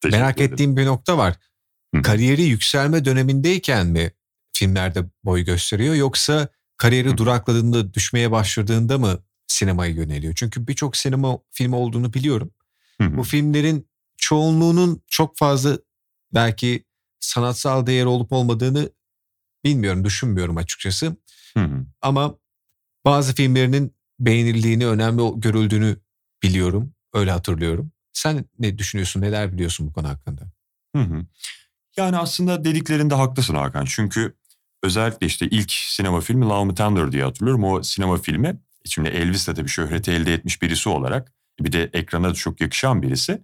Teşekkür 0.00 0.18
Merak 0.18 0.37
ederim. 0.37 0.52
ettiğim 0.52 0.76
bir 0.76 0.87
nokta 0.87 1.18
var. 1.18 1.37
Hı. 1.94 2.02
Kariyeri 2.02 2.42
yükselme 2.42 3.04
dönemindeyken 3.04 3.87
mi 3.87 4.11
filmlerde 4.52 5.04
boy 5.25 5.44
gösteriyor 5.44 5.94
yoksa 5.94 6.49
kariyeri 6.76 7.11
Hı. 7.11 7.16
durakladığında 7.16 7.94
düşmeye 7.94 8.30
başladığında 8.30 8.99
mı 8.99 9.18
sinemaya 9.46 9.92
yöneliyor? 9.92 10.35
Çünkü 10.37 10.68
birçok 10.68 10.96
sinema 10.96 11.38
filmi 11.50 11.75
olduğunu 11.76 12.12
biliyorum. 12.12 12.50
Hı. 13.00 13.16
Bu 13.16 13.23
filmlerin 13.25 13.88
çoğunluğunun 14.16 15.02
çok 15.06 15.38
fazla 15.38 15.78
belki 16.35 16.85
sanatsal 17.20 17.87
değeri 17.87 18.06
olup 18.06 18.32
olmadığını 18.32 18.90
bilmiyorum, 19.64 20.04
düşünmüyorum 20.04 20.56
açıkçası. 20.56 21.16
Hı 21.54 21.64
hı. 21.64 21.87
Ama 22.02 22.35
bazı 23.04 23.35
filmlerinin 23.35 23.95
beğenildiğini, 24.20 24.87
önemli 24.87 25.40
görüldüğünü 25.40 25.96
biliyorum. 26.42 26.92
Öyle 27.14 27.30
hatırlıyorum. 27.30 27.92
Sen 28.12 28.44
ne 28.58 28.78
düşünüyorsun, 28.78 29.20
neler 29.20 29.52
biliyorsun 29.52 29.87
bu 29.88 29.92
konu 29.92 30.08
hakkında? 30.08 30.42
Hı 30.96 31.02
hı. 31.02 31.26
Yani 31.96 32.16
aslında 32.16 32.64
dediklerinde 32.64 33.14
haklısın 33.14 33.54
Hakan. 33.54 33.85
Çünkü 33.88 34.35
özellikle 34.82 35.26
işte 35.26 35.46
ilk 35.49 35.73
sinema 35.73 36.20
filmi 36.20 36.44
Love 36.44 36.64
Me 36.64 36.75
Tender 36.75 37.12
diye 37.12 37.25
hatırlıyorum. 37.25 37.64
O 37.64 37.82
sinema 37.82 38.16
filmi 38.16 38.61
şimdi 38.85 39.08
Elvis 39.08 39.49
de 39.49 39.64
bir 39.64 39.68
şöhreti 39.68 40.11
elde 40.11 40.35
etmiş 40.35 40.62
birisi 40.62 40.88
olarak 40.88 41.32
bir 41.61 41.73
de 41.73 41.90
ekrana 41.92 42.30
da 42.30 42.35
çok 42.35 42.61
yakışan 42.61 43.02
birisi. 43.02 43.42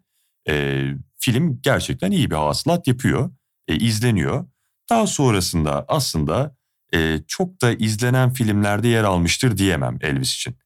e, 0.48 0.84
film 1.18 1.60
gerçekten 1.62 2.10
iyi 2.10 2.30
bir 2.30 2.36
hasılat 2.36 2.86
yapıyor. 2.86 3.30
E, 3.68 3.76
izleniyor. 3.76 4.46
Daha 4.90 5.06
sonrasında 5.06 5.84
aslında 5.88 6.56
e, 6.94 7.18
çok 7.28 7.62
da 7.62 7.72
izlenen 7.72 8.32
filmlerde 8.32 8.88
yer 8.88 9.04
almıştır 9.04 9.56
diyemem 9.56 9.98
Elvis 10.00 10.34
için. 10.34 10.56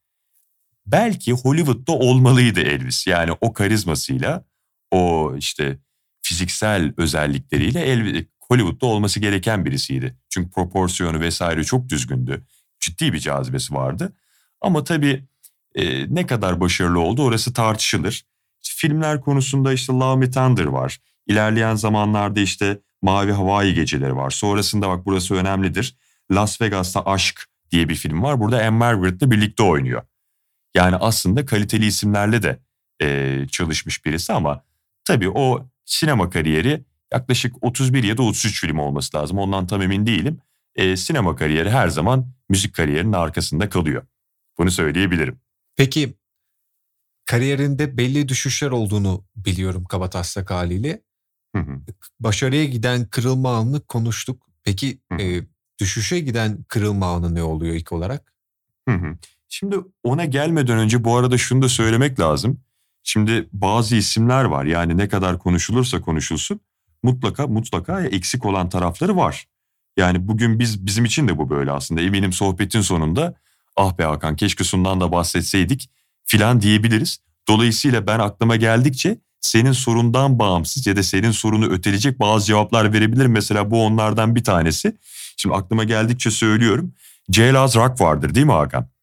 Belki 0.86 1.32
Hollywood'da 1.32 1.92
olmalıydı 1.92 2.60
Elvis. 2.60 3.06
Yani 3.06 3.32
o 3.40 3.52
karizmasıyla, 3.52 4.44
o 4.90 5.34
işte 5.38 5.78
fiziksel 6.22 6.92
özellikleriyle 6.96 7.80
Elvis, 7.80 8.26
Hollywood'da 8.40 8.86
olması 8.86 9.20
gereken 9.20 9.64
birisiydi. 9.64 10.16
Çünkü 10.28 10.50
proporsiyonu 10.50 11.20
vesaire 11.20 11.64
çok 11.64 11.88
düzgündü. 11.88 12.46
Ciddi 12.80 13.12
bir 13.12 13.18
cazibesi 13.18 13.74
vardı. 13.74 14.12
Ama 14.60 14.84
tabii 14.84 15.24
e, 15.74 16.14
ne 16.14 16.26
kadar 16.26 16.60
başarılı 16.60 17.00
oldu 17.00 17.22
orası 17.22 17.52
tartışılır. 17.52 18.26
Filmler 18.62 19.20
konusunda 19.20 19.72
işte 19.72 19.92
Love 19.92 20.16
Me 20.16 20.30
Tender 20.30 20.64
var. 20.64 20.98
İlerleyen 21.26 21.74
zamanlarda 21.74 22.40
işte 22.40 22.80
Mavi 23.02 23.32
Hawaii 23.32 23.74
Geceleri 23.74 24.16
var. 24.16 24.30
Sonrasında 24.30 24.88
bak 24.88 25.06
burası 25.06 25.34
önemlidir. 25.34 25.96
Las 26.30 26.60
Vegas'ta 26.60 27.04
Aşk 27.04 27.46
diye 27.70 27.88
bir 27.88 27.94
film 27.94 28.22
var. 28.22 28.40
Burada 28.40 28.56
Anne 28.56 28.70
Margaret'le 28.70 29.30
birlikte 29.30 29.62
oynuyor. 29.62 30.02
Yani 30.75 30.96
aslında 30.96 31.46
kaliteli 31.46 31.87
isimlerle 31.87 32.42
de 32.42 32.58
e, 33.02 33.40
çalışmış 33.50 34.04
birisi 34.04 34.32
ama 34.32 34.64
tabii 35.04 35.30
o 35.30 35.68
sinema 35.85 36.30
kariyeri 36.30 36.85
yaklaşık 37.12 37.64
31 37.64 38.04
ya 38.04 38.18
da 38.18 38.23
33 38.23 38.61
film 38.61 38.78
olması 38.78 39.16
lazım. 39.16 39.38
Ondan 39.38 39.66
tam 39.66 39.82
emin 39.82 40.06
değilim. 40.06 40.40
E, 40.75 40.96
sinema 40.96 41.37
kariyeri 41.37 41.70
her 41.70 41.88
zaman 41.88 42.32
müzik 42.49 42.75
kariyerinin 42.75 43.12
arkasında 43.12 43.68
kalıyor. 43.68 44.06
Bunu 44.58 44.70
söyleyebilirim. 44.70 45.40
Peki 45.76 46.14
kariyerinde 47.26 47.96
belli 47.96 48.28
düşüşler 48.28 48.70
olduğunu 48.70 49.25
biliyorum 49.37 49.85
kabataslak 49.85 50.50
haliyle. 50.50 51.02
Hı 51.56 51.62
hı. 51.62 51.80
Başarıya 52.20 52.64
giden 52.64 53.04
kırılma 53.04 53.56
anını 53.56 53.80
konuştuk. 53.80 54.46
Peki 54.64 55.00
Hı. 55.12 55.23
e, 55.23 55.46
düşüşe 55.80 56.20
giden 56.20 56.62
kırılma 56.68 57.14
anı 57.14 57.35
ne 57.35 57.42
oluyor 57.42 57.75
ilk 57.75 57.92
olarak? 57.92 58.32
Hı 58.88 58.94
hı. 58.94 59.16
Şimdi 59.58 59.76
ona 60.02 60.25
gelmeden 60.25 60.78
önce 60.78 61.04
bu 61.04 61.16
arada 61.16 61.38
şunu 61.38 61.62
da 61.62 61.68
söylemek 61.68 62.20
lazım. 62.20 62.60
Şimdi 63.02 63.48
bazı 63.52 63.96
isimler 63.96 64.44
var 64.44 64.64
yani 64.64 64.96
ne 64.96 65.08
kadar 65.08 65.38
konuşulursa 65.38 66.00
konuşulsun 66.00 66.60
mutlaka 67.02 67.46
mutlaka 67.46 68.02
eksik 68.02 68.46
olan 68.46 68.68
tarafları 68.68 69.16
var. 69.16 69.46
Yani 69.96 70.28
bugün 70.28 70.58
biz 70.58 70.86
bizim 70.86 71.04
için 71.04 71.28
de 71.28 71.38
bu 71.38 71.50
böyle 71.50 71.72
aslında. 71.72 72.00
Eminim 72.00 72.32
sohbetin 72.32 72.80
sonunda 72.80 73.34
ah 73.76 73.98
be 73.98 74.04
Hakan 74.04 74.36
keşke 74.36 74.64
sundan 74.64 75.00
da 75.00 75.12
bahsetseydik 75.12 75.90
filan 76.25 76.60
diyebiliriz. 76.60 77.18
Dolayısıyla 77.48 78.06
ben 78.06 78.18
aklıma 78.18 78.56
geldikçe 78.56 79.18
senin 79.40 79.72
sorundan 79.72 80.38
bağımsız 80.38 80.86
ya 80.86 80.96
da 80.96 81.02
senin 81.02 81.30
sorunu 81.30 81.66
öteleyecek 81.66 82.20
bazı 82.20 82.46
cevaplar 82.46 82.92
verebilirim. 82.92 83.32
Mesela 83.32 83.70
bu 83.70 83.84
onlardan 83.84 84.34
bir 84.34 84.44
tanesi. 84.44 84.96
Şimdi 85.36 85.54
aklıma 85.54 85.84
geldikçe 85.84 86.30
söylüyorum. 86.30 86.92
Jailhouse 87.30 87.80
Rock 87.80 88.00
vardır 88.00 88.34
değil 88.34 88.46
mi 88.46 88.52
Hakan? 88.52 88.95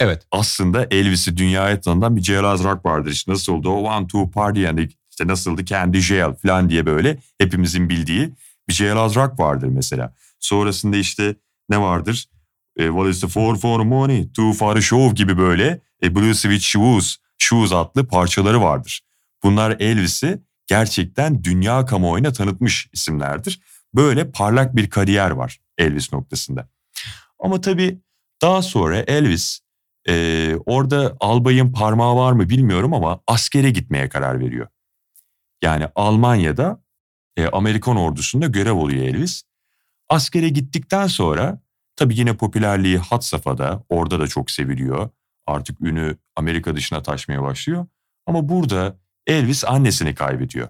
Evet. 0.00 0.26
aslında 0.30 0.86
Elvis'i 0.90 1.36
dünyaya 1.36 1.80
tanıdan 1.80 2.16
bir 2.16 2.22
Jailhouse 2.22 2.64
Rock 2.64 2.86
vardır. 2.86 3.10
İşte 3.10 3.32
nasıl 3.32 3.52
oldu 3.52 3.70
o 3.70 3.82
One 3.82 4.06
Two 4.06 4.30
Party 4.30 4.60
yani 4.60 4.88
işte 5.10 5.26
nasıldı 5.26 5.64
Candy 5.64 5.98
Jail 5.98 6.34
falan 6.34 6.68
diye 6.68 6.86
böyle 6.86 7.18
hepimizin 7.38 7.88
bildiği 7.88 8.30
bir 8.68 8.74
Jailhouse 8.74 9.20
Rock 9.20 9.40
vardır 9.40 9.68
mesela. 9.68 10.14
Sonrasında 10.38 10.96
işte 10.96 11.36
ne 11.68 11.80
vardır? 11.80 12.28
E, 12.76 12.86
what 12.86 13.08
is 13.08 13.20
the 13.20 13.28
four 13.28 13.56
for 13.56 13.80
money? 13.80 14.28
Two 14.28 14.52
for 14.52 14.76
a 14.76 14.80
show 14.80 15.14
gibi 15.14 15.38
böyle 15.38 15.80
e, 16.02 16.14
Blue 16.14 16.34
Switch 16.34 16.64
Shoes, 16.64 17.16
Shoes 17.38 17.72
adlı 17.72 18.06
parçaları 18.08 18.62
vardır. 18.62 19.00
Bunlar 19.42 19.76
Elvis'i 19.80 20.42
gerçekten 20.66 21.44
dünya 21.44 21.84
kamuoyuna 21.84 22.32
tanıtmış 22.32 22.88
isimlerdir. 22.92 23.60
Böyle 23.94 24.30
parlak 24.30 24.76
bir 24.76 24.90
kariyer 24.90 25.30
var 25.30 25.58
Elvis 25.78 26.12
noktasında. 26.12 26.68
Ama 27.38 27.60
tabii 27.60 27.98
daha 28.42 28.62
sonra 28.62 28.98
Elvis 28.98 29.60
ee, 30.08 30.56
orada 30.66 31.16
albayın 31.20 31.72
parmağı 31.72 32.16
var 32.16 32.32
mı 32.32 32.48
bilmiyorum 32.48 32.94
ama 32.94 33.20
askere 33.26 33.70
gitmeye 33.70 34.08
karar 34.08 34.40
veriyor. 34.40 34.68
Yani 35.62 35.88
Almanya'da 35.94 36.82
e, 37.36 37.46
Amerikan 37.46 37.96
ordusunda 37.96 38.46
görev 38.46 38.72
oluyor 38.72 39.04
Elvis. 39.04 39.42
Askere 40.08 40.48
gittikten 40.48 41.06
sonra 41.06 41.60
tabii 41.96 42.18
yine 42.18 42.36
popülerliği 42.36 42.98
had 42.98 43.20
safhada 43.20 43.84
orada 43.88 44.20
da 44.20 44.26
çok 44.26 44.50
seviliyor. 44.50 45.10
Artık 45.46 45.80
ünü 45.80 46.16
Amerika 46.36 46.76
dışına 46.76 47.02
taşmaya 47.02 47.42
başlıyor. 47.42 47.86
Ama 48.26 48.48
burada 48.48 48.96
Elvis 49.26 49.64
annesini 49.64 50.14
kaybediyor. 50.14 50.68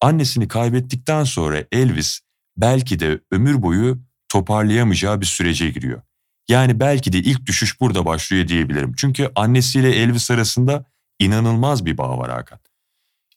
Annesini 0.00 0.48
kaybettikten 0.48 1.24
sonra 1.24 1.64
Elvis 1.72 2.20
belki 2.56 3.00
de 3.00 3.20
ömür 3.30 3.62
boyu 3.62 3.98
toparlayamayacağı 4.28 5.20
bir 5.20 5.26
sürece 5.26 5.70
giriyor. 5.70 6.02
Yani 6.48 6.80
belki 6.80 7.12
de 7.12 7.18
ilk 7.18 7.46
düşüş 7.46 7.80
burada 7.80 8.06
başlıyor 8.06 8.48
diyebilirim. 8.48 8.94
Çünkü 8.96 9.30
annesiyle 9.34 9.92
Elvis 9.92 10.30
arasında 10.30 10.84
inanılmaz 11.18 11.86
bir 11.86 11.98
bağ 11.98 12.18
var 12.18 12.30
Hakan. 12.30 12.58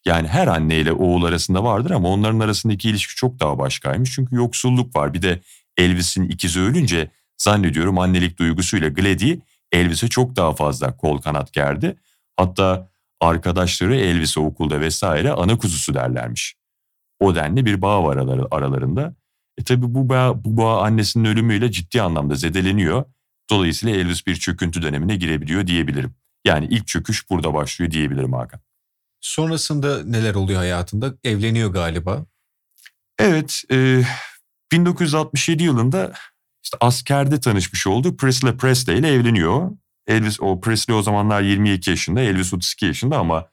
Yani 0.04 0.28
her 0.28 0.46
anneyle 0.46 0.92
oğul 0.92 1.24
arasında 1.24 1.64
vardır 1.64 1.90
ama 1.90 2.08
onların 2.08 2.40
arasındaki 2.40 2.90
ilişki 2.90 3.14
çok 3.14 3.40
daha 3.40 3.58
başkaymış. 3.58 4.12
Çünkü 4.14 4.36
yoksulluk 4.36 4.96
var. 4.96 5.14
Bir 5.14 5.22
de 5.22 5.40
Elvis'in 5.76 6.28
ikizi 6.28 6.60
ölünce 6.60 7.10
zannediyorum 7.38 7.98
annelik 7.98 8.38
duygusuyla 8.38 8.88
Glady 8.88 9.38
Elvis'e 9.72 10.08
çok 10.08 10.36
daha 10.36 10.54
fazla 10.54 10.96
kol 10.96 11.18
kanat 11.18 11.52
gerdi. 11.52 11.96
Hatta 12.36 12.90
arkadaşları 13.20 13.96
Elvis'e 13.96 14.40
okulda 14.40 14.80
vesaire 14.80 15.32
ana 15.32 15.58
kuzusu 15.58 15.94
derlermiş. 15.94 16.56
O 17.20 17.34
denli 17.34 17.66
bir 17.66 17.82
bağ 17.82 18.04
var 18.04 18.16
aralarında. 18.50 19.14
E 19.58 19.62
tabi 19.64 19.94
bu 19.94 20.08
bağ, 20.08 20.44
bu 20.44 20.56
bağ 20.56 20.82
annesinin 20.82 21.24
ölümüyle 21.24 21.70
ciddi 21.70 22.02
anlamda 22.02 22.34
zedeleniyor. 22.34 23.04
Dolayısıyla 23.50 23.96
Elvis 23.96 24.26
bir 24.26 24.36
çöküntü 24.36 24.82
dönemine 24.82 25.16
girebiliyor 25.16 25.66
diyebilirim. 25.66 26.14
Yani 26.44 26.66
ilk 26.70 26.86
çöküş 26.86 27.30
burada 27.30 27.54
başlıyor 27.54 27.90
diyebilirim 27.90 28.32
Hakan. 28.32 28.60
Sonrasında 29.20 30.04
neler 30.04 30.34
oluyor 30.34 30.58
hayatında? 30.58 31.14
Evleniyor 31.24 31.72
galiba. 31.72 32.26
Evet, 33.18 33.62
e, 33.72 34.02
1967 34.72 35.62
yılında 35.62 36.12
işte 36.64 36.76
askerde 36.80 37.40
tanışmış 37.40 37.86
olduğu 37.86 38.16
Presley 38.16 38.56
Presley 38.56 38.98
ile 38.98 39.08
evleniyor. 39.08 39.70
Elvis 40.06 40.40
o 40.40 40.60
Presley 40.60 40.96
o 40.96 41.02
zamanlar 41.02 41.42
22 41.42 41.90
yaşında, 41.90 42.20
Elvis 42.20 42.54
32 42.54 42.86
yaşında 42.86 43.18
ama 43.18 43.48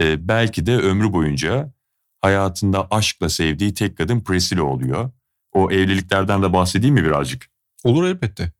e, 0.00 0.28
belki 0.28 0.66
de 0.66 0.76
ömrü 0.76 1.12
boyunca 1.12 1.72
hayatında 2.20 2.88
aşkla 2.90 3.28
sevdiği 3.28 3.74
tek 3.74 3.96
kadın 3.96 4.20
Presley 4.20 4.60
oluyor. 4.60 5.10
O 5.52 5.70
evliliklerden 5.70 6.42
de 6.42 6.52
bahsedeyim 6.52 6.94
mi 6.94 7.04
birazcık? 7.04 7.50
Olur 7.84 8.04
elbette. 8.04 8.52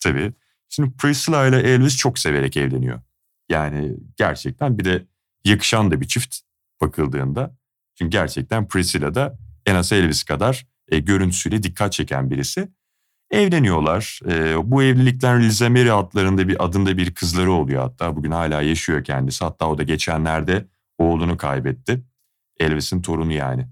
Tabii. 0.00 0.32
Şimdi 0.68 0.96
Priscilla 0.96 1.46
ile 1.46 1.60
Elvis 1.60 1.96
çok 1.96 2.18
severek 2.18 2.56
evleniyor. 2.56 3.00
Yani 3.48 3.96
gerçekten 4.16 4.78
bir 4.78 4.84
de 4.84 5.06
yakışan 5.44 5.90
da 5.90 6.00
bir 6.00 6.06
çift 6.06 6.36
bakıldığında. 6.80 7.56
Çünkü 7.94 8.10
gerçekten 8.10 8.68
Priscilla 8.68 9.14
da 9.14 9.38
en 9.66 9.74
az 9.74 9.92
Elvis 9.92 10.22
kadar 10.22 10.66
e, 10.88 10.98
görüntüsüyle 10.98 11.62
dikkat 11.62 11.92
çeken 11.92 12.30
birisi. 12.30 12.68
Evleniyorlar. 13.30 14.20
E, 14.28 14.70
bu 14.70 14.82
evlilikten 14.82 15.42
Liza 15.42 15.70
Mary 15.70 15.92
adlarında 15.92 16.48
bir 16.48 16.64
adında 16.64 16.96
bir 16.96 17.14
kızları 17.14 17.52
oluyor 17.52 17.82
hatta. 17.82 18.16
Bugün 18.16 18.30
hala 18.30 18.62
yaşıyor 18.62 19.04
kendisi. 19.04 19.44
Hatta 19.44 19.68
o 19.68 19.78
da 19.78 19.82
geçenlerde 19.82 20.66
oğlunu 20.98 21.36
kaybetti. 21.36 22.02
Elvis'in 22.60 23.02
torunu 23.02 23.32
yani 23.32 23.66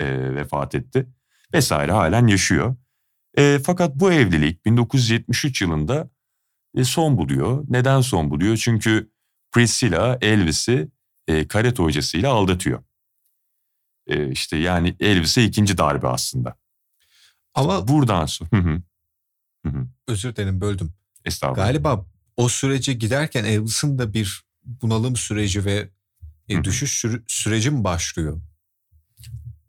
e, 0.00 0.34
vefat 0.34 0.74
etti. 0.74 1.06
Vesaire 1.54 1.92
halen 1.92 2.26
yaşıyor. 2.26 2.76
E, 3.38 3.58
fakat 3.64 3.94
bu 3.94 4.12
evlilik 4.12 4.66
1973 4.66 5.62
yılında 5.62 6.10
e, 6.76 6.84
son 6.84 7.18
buluyor. 7.18 7.64
Neden 7.68 8.00
son 8.00 8.30
buluyor? 8.30 8.56
Çünkü 8.56 9.10
Priscilla 9.52 10.18
Elvis'i 10.20 10.88
e, 11.28 11.48
karate 11.48 11.82
hocasıyla 11.82 12.32
aldatıyor. 12.32 12.82
E, 14.06 14.30
işte 14.30 14.56
yani 14.56 14.96
Elvis'e 15.00 15.44
ikinci 15.44 15.78
darbe 15.78 16.08
aslında. 16.08 16.56
Ama 17.54 17.88
buradan 17.88 18.26
sonra... 18.26 18.50
Özür 20.08 20.36
dilerim 20.36 20.60
böldüm. 20.60 20.92
Estağfurullah. 21.24 21.66
Galiba 21.66 22.06
o 22.36 22.48
sürece 22.48 22.92
giderken 22.92 23.44
Elvis'in 23.44 23.98
de 23.98 24.14
bir 24.14 24.44
bunalım 24.64 25.16
süreci 25.16 25.64
ve 25.64 25.88
e, 26.48 26.64
düşüş 26.64 26.92
süre, 26.92 27.22
süreci 27.26 27.70
mi 27.70 27.84
başlıyor? 27.84 28.40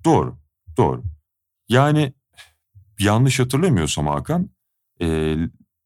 Doğru, 0.06 0.38
doğru. 0.78 1.04
Yani 1.74 2.14
yanlış 3.00 3.40
hatırlamıyorsam 3.40 4.08
Hakan, 4.08 4.50
e, 5.02 5.36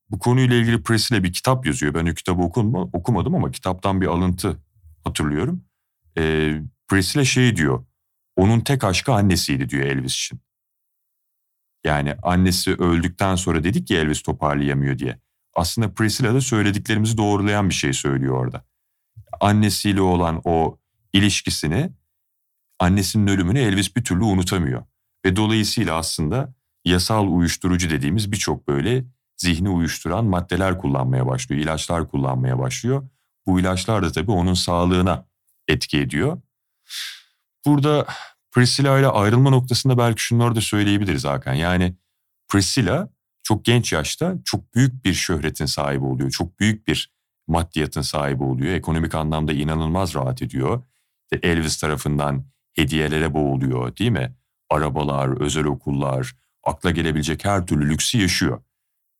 bu 0.09 0.19
konuyla 0.19 0.55
ilgili 0.55 0.83
Priscilla 0.83 1.23
bir 1.23 1.33
kitap 1.33 1.65
yazıyor. 1.65 1.93
Ben 1.93 2.05
o 2.05 2.13
kitabı 2.13 2.41
okudum, 2.41 2.75
okumadım 2.75 3.35
ama 3.35 3.51
kitaptan 3.51 4.01
bir 4.01 4.07
alıntı 4.07 4.57
hatırlıyorum. 5.03 5.65
E, 6.17 6.53
Priscilla 6.87 7.25
şey 7.25 7.55
diyor, 7.55 7.85
onun 8.35 8.59
tek 8.59 8.83
aşkı 8.83 9.13
annesiydi 9.13 9.69
diyor 9.69 9.85
Elvis 9.85 10.15
için. 10.15 10.39
Yani 11.85 12.15
annesi 12.23 12.73
öldükten 12.73 13.35
sonra 13.35 13.63
dedik 13.63 13.87
ki 13.87 13.97
Elvis 13.97 14.21
toparlayamıyor 14.21 14.99
diye. 14.99 15.19
Aslında 15.53 15.93
Priscilla 15.93 16.33
da 16.33 16.41
söylediklerimizi 16.41 17.17
doğrulayan 17.17 17.69
bir 17.69 17.73
şey 17.73 17.93
söylüyor 17.93 18.35
orada. 18.35 18.65
Annesiyle 19.39 20.01
olan 20.01 20.41
o 20.43 20.77
ilişkisini, 21.13 21.91
annesinin 22.79 23.27
ölümünü 23.27 23.59
Elvis 23.59 23.95
bir 23.95 24.03
türlü 24.03 24.23
unutamıyor. 24.23 24.83
Ve 25.27 25.35
dolayısıyla 25.35 25.95
aslında 25.95 26.53
yasal 26.85 27.27
uyuşturucu 27.27 27.89
dediğimiz 27.89 28.31
birçok 28.31 28.67
böyle 28.67 29.05
zihni 29.37 29.69
uyuşturan 29.69 30.25
maddeler 30.25 30.77
kullanmaya 30.77 31.27
başlıyor, 31.27 31.61
ilaçlar 31.61 32.09
kullanmaya 32.09 32.59
başlıyor. 32.59 33.09
Bu 33.45 33.59
ilaçlar 33.59 34.03
da 34.03 34.11
tabii 34.11 34.31
onun 34.31 34.53
sağlığına 34.53 35.25
etki 35.67 35.99
ediyor. 35.99 36.41
Burada 37.65 38.05
Priscilla 38.51 38.99
ile 38.99 39.07
ayrılma 39.07 39.49
noktasında 39.49 39.97
belki 39.97 40.21
şunları 40.23 40.55
da 40.55 40.61
söyleyebiliriz 40.61 41.25
Hakan. 41.25 41.53
Yani 41.53 41.95
Priscilla 42.47 43.09
çok 43.43 43.65
genç 43.65 43.93
yaşta 43.93 44.35
çok 44.45 44.75
büyük 44.75 45.05
bir 45.05 45.13
şöhretin 45.13 45.65
sahibi 45.65 46.05
oluyor. 46.05 46.31
Çok 46.31 46.59
büyük 46.59 46.87
bir 46.87 47.11
maddiyatın 47.47 48.01
sahibi 48.01 48.43
oluyor. 48.43 48.73
Ekonomik 48.73 49.15
anlamda 49.15 49.53
inanılmaz 49.53 50.15
rahat 50.15 50.41
ediyor. 50.41 50.83
Elvis 51.43 51.77
tarafından 51.77 52.45
hediyelere 52.73 53.33
boğuluyor 53.33 53.97
değil 53.97 54.11
mi? 54.11 54.36
Arabalar, 54.69 55.41
özel 55.41 55.65
okullar, 55.65 56.35
akla 56.63 56.91
gelebilecek 56.91 57.45
her 57.45 57.67
türlü 57.67 57.89
lüksü 57.89 58.17
yaşıyor. 58.17 58.61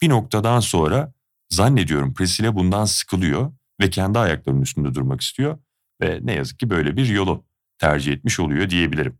Bir 0.02 0.10
noktadan 0.10 0.60
sonra 0.60 1.14
zannediyorum 1.50 2.14
Priscilla 2.14 2.56
bundan 2.56 2.86
sıkılıyor 2.86 3.52
ve 3.82 3.90
kendi 3.90 4.20
ayaklarının 4.20 4.62
üstünde 4.62 4.96
durmak 4.96 5.22
istiyor. 5.22 5.60
Ve 6.02 6.20
ne 6.24 6.34
yazık 6.34 6.60
ki 6.60 6.70
böyle 6.70 6.98
bir 6.98 7.06
yolu 7.06 7.46
tercih 7.78 8.14
etmiş 8.14 8.40
oluyor 8.40 8.70
diyebilirim. 8.70 9.18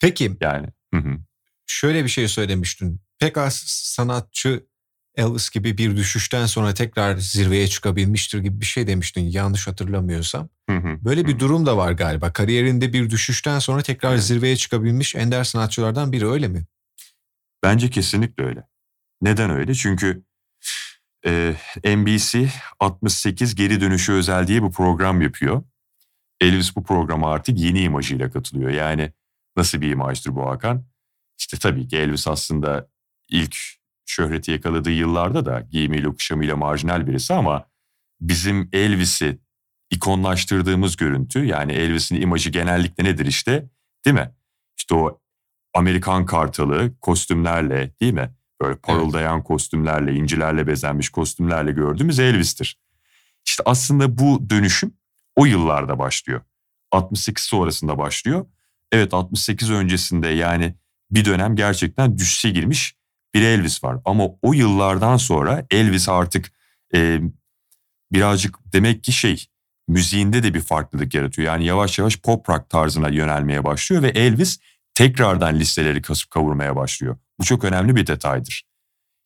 Peki. 0.00 0.36
Yani. 0.40 0.66
Hı 0.94 1.00
hı. 1.00 1.18
Şöyle 1.66 2.04
bir 2.04 2.08
şey 2.08 2.28
söylemiştin. 2.28 3.00
Pek 3.18 3.38
az 3.38 3.54
sanatçı 3.66 4.66
Elvis 5.20 5.50
gibi 5.50 5.78
bir 5.78 5.96
düşüşten 5.96 6.46
sonra 6.46 6.74
tekrar 6.74 7.16
zirveye 7.16 7.68
çıkabilmiştir 7.68 8.38
gibi 8.38 8.60
bir 8.60 8.66
şey 8.66 8.86
demiştin 8.86 9.20
yanlış 9.20 9.66
hatırlamıyorsam. 9.66 10.48
Hı 10.70 10.76
hı, 10.76 11.04
Böyle 11.04 11.26
bir 11.26 11.38
durum 11.38 11.66
da 11.66 11.76
var 11.76 11.92
galiba. 11.92 12.32
Kariyerinde 12.32 12.92
bir 12.92 13.10
düşüşten 13.10 13.58
sonra 13.58 13.82
tekrar 13.82 14.12
evet. 14.12 14.22
zirveye 14.22 14.56
çıkabilmiş 14.56 15.14
ender 15.14 15.44
sanatçılardan 15.44 16.12
biri 16.12 16.28
öyle 16.28 16.48
mi? 16.48 16.64
Bence 17.62 17.90
kesinlikle 17.90 18.44
öyle. 18.44 18.68
Neden 19.22 19.50
öyle? 19.50 19.74
Çünkü 19.74 20.22
e, 21.26 21.54
NBC 21.84 22.48
68 22.80 23.54
geri 23.54 23.80
dönüşü 23.80 24.12
özel 24.12 24.46
diye 24.46 24.62
bir 24.62 24.70
program 24.70 25.22
yapıyor. 25.22 25.62
Elvis 26.40 26.76
bu 26.76 26.82
programa 26.82 27.32
artık 27.32 27.58
yeni 27.58 27.82
imajıyla 27.82 28.30
katılıyor. 28.30 28.70
Yani 28.70 29.12
nasıl 29.56 29.80
bir 29.80 29.90
imajdır 29.90 30.34
bu 30.34 30.46
Hakan? 30.50 30.84
İşte 31.38 31.56
tabii 31.56 31.88
ki 31.88 31.96
Elvis 31.96 32.28
aslında 32.28 32.88
ilk 33.28 33.56
şöhreti 34.10 34.50
yakaladığı 34.50 34.90
yıllarda 34.90 35.46
da 35.46 35.60
giyimiyle 35.60 36.08
kuşamıyla 36.08 36.56
marjinal 36.56 37.06
birisi 37.06 37.34
ama 37.34 37.64
bizim 38.20 38.68
Elvis'i 38.72 39.38
ikonlaştırdığımız 39.90 40.96
görüntü 40.96 41.44
yani 41.44 41.72
Elvis'in 41.72 42.20
imajı 42.20 42.50
genellikle 42.50 43.04
nedir 43.04 43.26
işte 43.26 43.68
değil 44.04 44.14
mi? 44.14 44.30
İşte 44.78 44.94
o 44.94 45.20
Amerikan 45.74 46.26
kartalı 46.26 46.92
kostümlerle 47.00 47.94
değil 48.00 48.12
mi? 48.12 48.30
Böyle 48.62 48.76
parıldayan 48.76 49.36
evet. 49.36 49.46
kostümlerle, 49.46 50.14
incilerle 50.14 50.66
bezenmiş 50.66 51.08
kostümlerle 51.08 51.72
gördüğümüz 51.72 52.18
Elvis'tir. 52.18 52.78
İşte 53.46 53.62
aslında 53.66 54.18
bu 54.18 54.50
dönüşüm 54.50 54.94
o 55.36 55.46
yıllarda 55.46 55.98
başlıyor. 55.98 56.40
68 56.92 57.44
sonrasında 57.44 57.98
başlıyor. 57.98 58.46
Evet 58.92 59.14
68 59.14 59.70
öncesinde 59.70 60.28
yani 60.28 60.74
bir 61.10 61.24
dönem 61.24 61.56
gerçekten 61.56 62.18
düşüşe 62.18 62.50
girmiş 62.50 62.99
bir 63.34 63.42
Elvis 63.42 63.84
var. 63.84 63.96
Ama 64.04 64.24
o 64.42 64.52
yıllardan 64.52 65.16
sonra 65.16 65.66
Elvis 65.70 66.08
artık 66.08 66.52
e, 66.94 67.20
birazcık 68.12 68.58
demek 68.72 69.04
ki 69.04 69.12
şey 69.12 69.46
müziğinde 69.88 70.42
de 70.42 70.54
bir 70.54 70.60
farklılık 70.60 71.14
yaratıyor. 71.14 71.48
Yani 71.48 71.64
yavaş 71.64 71.98
yavaş 71.98 72.16
pop 72.16 72.48
rock 72.48 72.70
tarzına 72.70 73.08
yönelmeye 73.08 73.64
başlıyor 73.64 74.02
ve 74.02 74.08
Elvis 74.08 74.58
tekrardan 74.94 75.58
listeleri 75.58 76.02
kasıp 76.02 76.30
kavurmaya 76.30 76.76
başlıyor. 76.76 77.16
Bu 77.38 77.44
çok 77.44 77.64
önemli 77.64 77.96
bir 77.96 78.06
detaydır. 78.06 78.64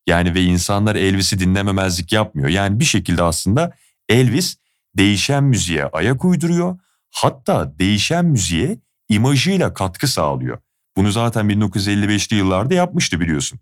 Yani 0.06 0.34
ve 0.34 0.42
insanlar 0.42 0.96
Elvis'i 0.96 1.38
dinlememezlik 1.38 2.12
yapmıyor. 2.12 2.48
Yani 2.48 2.80
bir 2.80 2.84
şekilde 2.84 3.22
aslında 3.22 3.72
Elvis 4.08 4.56
değişen 4.96 5.44
müziğe 5.44 5.86
ayak 5.86 6.24
uyduruyor. 6.24 6.78
Hatta 7.10 7.78
değişen 7.78 8.24
müziğe 8.24 8.78
imajıyla 9.08 9.74
katkı 9.74 10.08
sağlıyor. 10.08 10.58
Bunu 10.96 11.12
zaten 11.12 11.46
1955'li 11.46 12.36
yıllarda 12.36 12.74
yapmıştı 12.74 13.20
biliyorsun. 13.20 13.60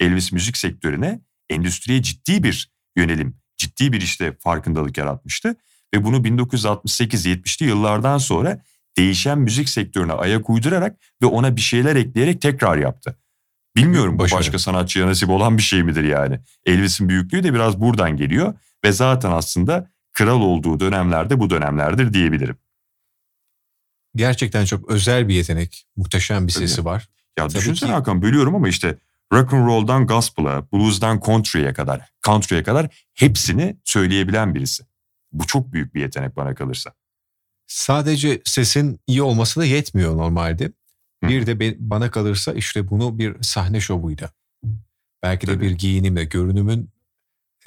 Elvis 0.00 0.32
müzik 0.32 0.56
sektörüne, 0.56 1.20
endüstriye 1.50 2.02
ciddi 2.02 2.42
bir 2.42 2.72
yönelim, 2.96 3.36
ciddi 3.56 3.92
bir 3.92 4.00
işte 4.00 4.36
farkındalık 4.40 4.98
yaratmıştı. 4.98 5.56
Ve 5.94 6.04
bunu 6.04 6.16
1968-70'li 6.16 7.66
yıllardan 7.66 8.18
sonra 8.18 8.62
değişen 8.96 9.38
müzik 9.38 9.68
sektörüne 9.68 10.12
ayak 10.12 10.50
uydurarak 10.50 10.96
ve 11.22 11.26
ona 11.26 11.56
bir 11.56 11.60
şeyler 11.60 11.96
ekleyerek 11.96 12.40
tekrar 12.40 12.76
yaptı. 12.76 13.18
Bilmiyorum 13.76 14.18
bu 14.18 14.22
başka 14.30 14.58
sanatçıya 14.58 15.06
nasip 15.06 15.30
olan 15.30 15.58
bir 15.58 15.62
şey 15.62 15.82
midir 15.82 16.04
yani. 16.04 16.40
Elvis'in 16.66 17.08
büyüklüğü 17.08 17.42
de 17.42 17.54
biraz 17.54 17.80
buradan 17.80 18.16
geliyor 18.16 18.54
ve 18.84 18.92
zaten 18.92 19.30
aslında 19.30 19.90
kral 20.12 20.40
olduğu 20.40 20.80
dönemlerde 20.80 21.40
bu 21.40 21.50
dönemlerdir 21.50 22.12
diyebilirim. 22.12 22.56
Gerçekten 24.16 24.64
çok 24.64 24.90
özel 24.90 25.28
bir 25.28 25.34
yetenek. 25.34 25.86
Muhteşem 25.96 26.46
bir 26.46 26.52
sesi 26.52 26.84
var. 26.84 27.08
Ya 27.38 27.48
Tabii 27.48 27.58
düşünsene 27.58 27.88
ki... 27.90 27.94
Hakan 27.94 28.22
bölüyorum 28.22 28.54
ama 28.54 28.68
işte 28.68 28.98
rock 29.32 29.52
and 29.52 29.66
roll'dan 29.66 30.06
gospel'a, 30.06 30.72
blues'dan 30.72 31.20
country'ye 31.20 31.72
kadar, 31.72 32.00
country'ye 32.26 32.62
kadar 32.62 33.04
hepsini 33.14 33.76
söyleyebilen 33.84 34.54
birisi. 34.54 34.84
Bu 35.32 35.46
çok 35.46 35.72
büyük 35.72 35.94
bir 35.94 36.00
yetenek 36.00 36.36
bana 36.36 36.54
kalırsa. 36.54 36.92
Sadece 37.66 38.42
sesin 38.44 39.00
iyi 39.06 39.22
olması 39.22 39.60
da 39.60 39.64
yetmiyor 39.64 40.16
normalde. 40.16 40.72
Bir 41.22 41.46
de 41.46 41.76
bana 41.78 42.10
kalırsa 42.10 42.52
işte 42.52 42.90
bunu 42.90 43.18
bir 43.18 43.42
sahne 43.42 43.80
şovuyla. 43.80 44.30
Belki 45.22 45.46
de 45.46 45.54
Tabii. 45.54 45.64
bir 45.64 45.70
giyinimle, 45.70 46.24
görünümün 46.24 46.90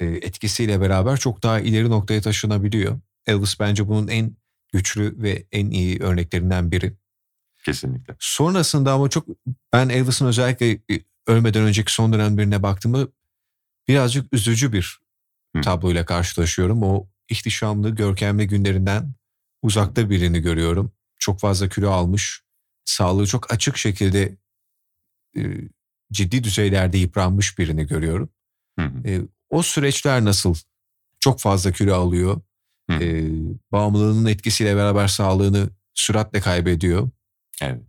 e, 0.00 0.06
etkisiyle 0.06 0.80
beraber 0.80 1.16
çok 1.16 1.42
daha 1.42 1.60
ileri 1.60 1.90
noktaya 1.90 2.20
taşınabiliyor. 2.20 3.00
Elvis 3.26 3.60
bence 3.60 3.88
bunun 3.88 4.08
en 4.08 4.36
güçlü 4.72 5.22
ve 5.22 5.46
en 5.52 5.70
iyi 5.70 6.02
örneklerinden 6.02 6.72
biri. 6.72 6.92
Kesinlikle. 7.64 8.16
Sonrasında 8.18 8.92
ama 8.92 9.08
çok 9.08 9.26
ben 9.72 9.88
Elvis'in 9.88 10.26
özellikle 10.26 10.70
e, 10.70 11.00
ölmeden 11.26 11.62
önceki 11.62 11.92
son 11.92 12.12
dönemlerine 12.12 12.62
baktığımda 12.62 13.08
birazcık 13.88 14.32
üzücü 14.32 14.72
bir 14.72 15.00
tabloyla 15.62 16.04
karşılaşıyorum. 16.04 16.82
O 16.82 17.06
ihtişamlı, 17.28 17.90
görkemli 17.90 18.46
günlerinden 18.46 19.14
uzakta 19.62 20.10
birini 20.10 20.40
görüyorum. 20.40 20.92
Çok 21.18 21.40
fazla 21.40 21.68
kilo 21.68 21.90
almış, 21.90 22.42
sağlığı 22.84 23.26
çok 23.26 23.52
açık 23.52 23.76
şekilde 23.76 24.36
e, 25.36 25.40
ciddi 26.12 26.44
düzeylerde 26.44 26.98
yıpranmış 26.98 27.58
birini 27.58 27.86
görüyorum. 27.86 28.28
Hı 28.78 28.86
hı. 28.86 29.08
E, 29.08 29.20
o 29.50 29.62
süreçler 29.62 30.24
nasıl? 30.24 30.54
Çok 31.20 31.40
fazla 31.40 31.72
kilo 31.72 31.94
alıyor. 31.94 32.40
Hı. 32.90 32.96
E, 33.04 33.30
bağımlılığının 33.72 34.30
etkisiyle 34.30 34.76
beraber 34.76 35.08
sağlığını 35.08 35.70
süratle 35.94 36.40
kaybediyor. 36.40 37.10
Evet. 37.62 37.82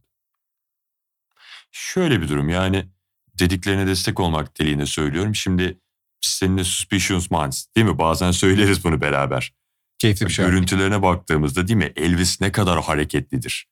Şöyle 1.71 2.21
bir 2.21 2.29
durum 2.29 2.49
yani 2.49 2.92
dediklerine 3.39 3.87
destek 3.87 4.19
olmak 4.19 4.59
diliyle 4.59 4.85
söylüyorum. 4.85 5.35
Şimdi 5.35 5.79
seninle 6.21 6.63
Suspicious 6.63 7.31
Minds 7.31 7.65
değil 7.75 7.87
mi? 7.87 7.97
Bazen 7.97 8.31
söyleriz 8.31 8.83
bunu 8.83 9.01
beraber. 9.01 9.53
Keyifli 9.99 10.25
bir 10.25 10.31
şey. 10.31 10.45
Görüntülerine 10.45 11.01
baktığımızda 11.01 11.67
değil 11.67 11.77
mi? 11.77 11.93
Elvis 11.95 12.41
ne 12.41 12.51
kadar 12.51 12.81
hareketlidir. 12.83 13.67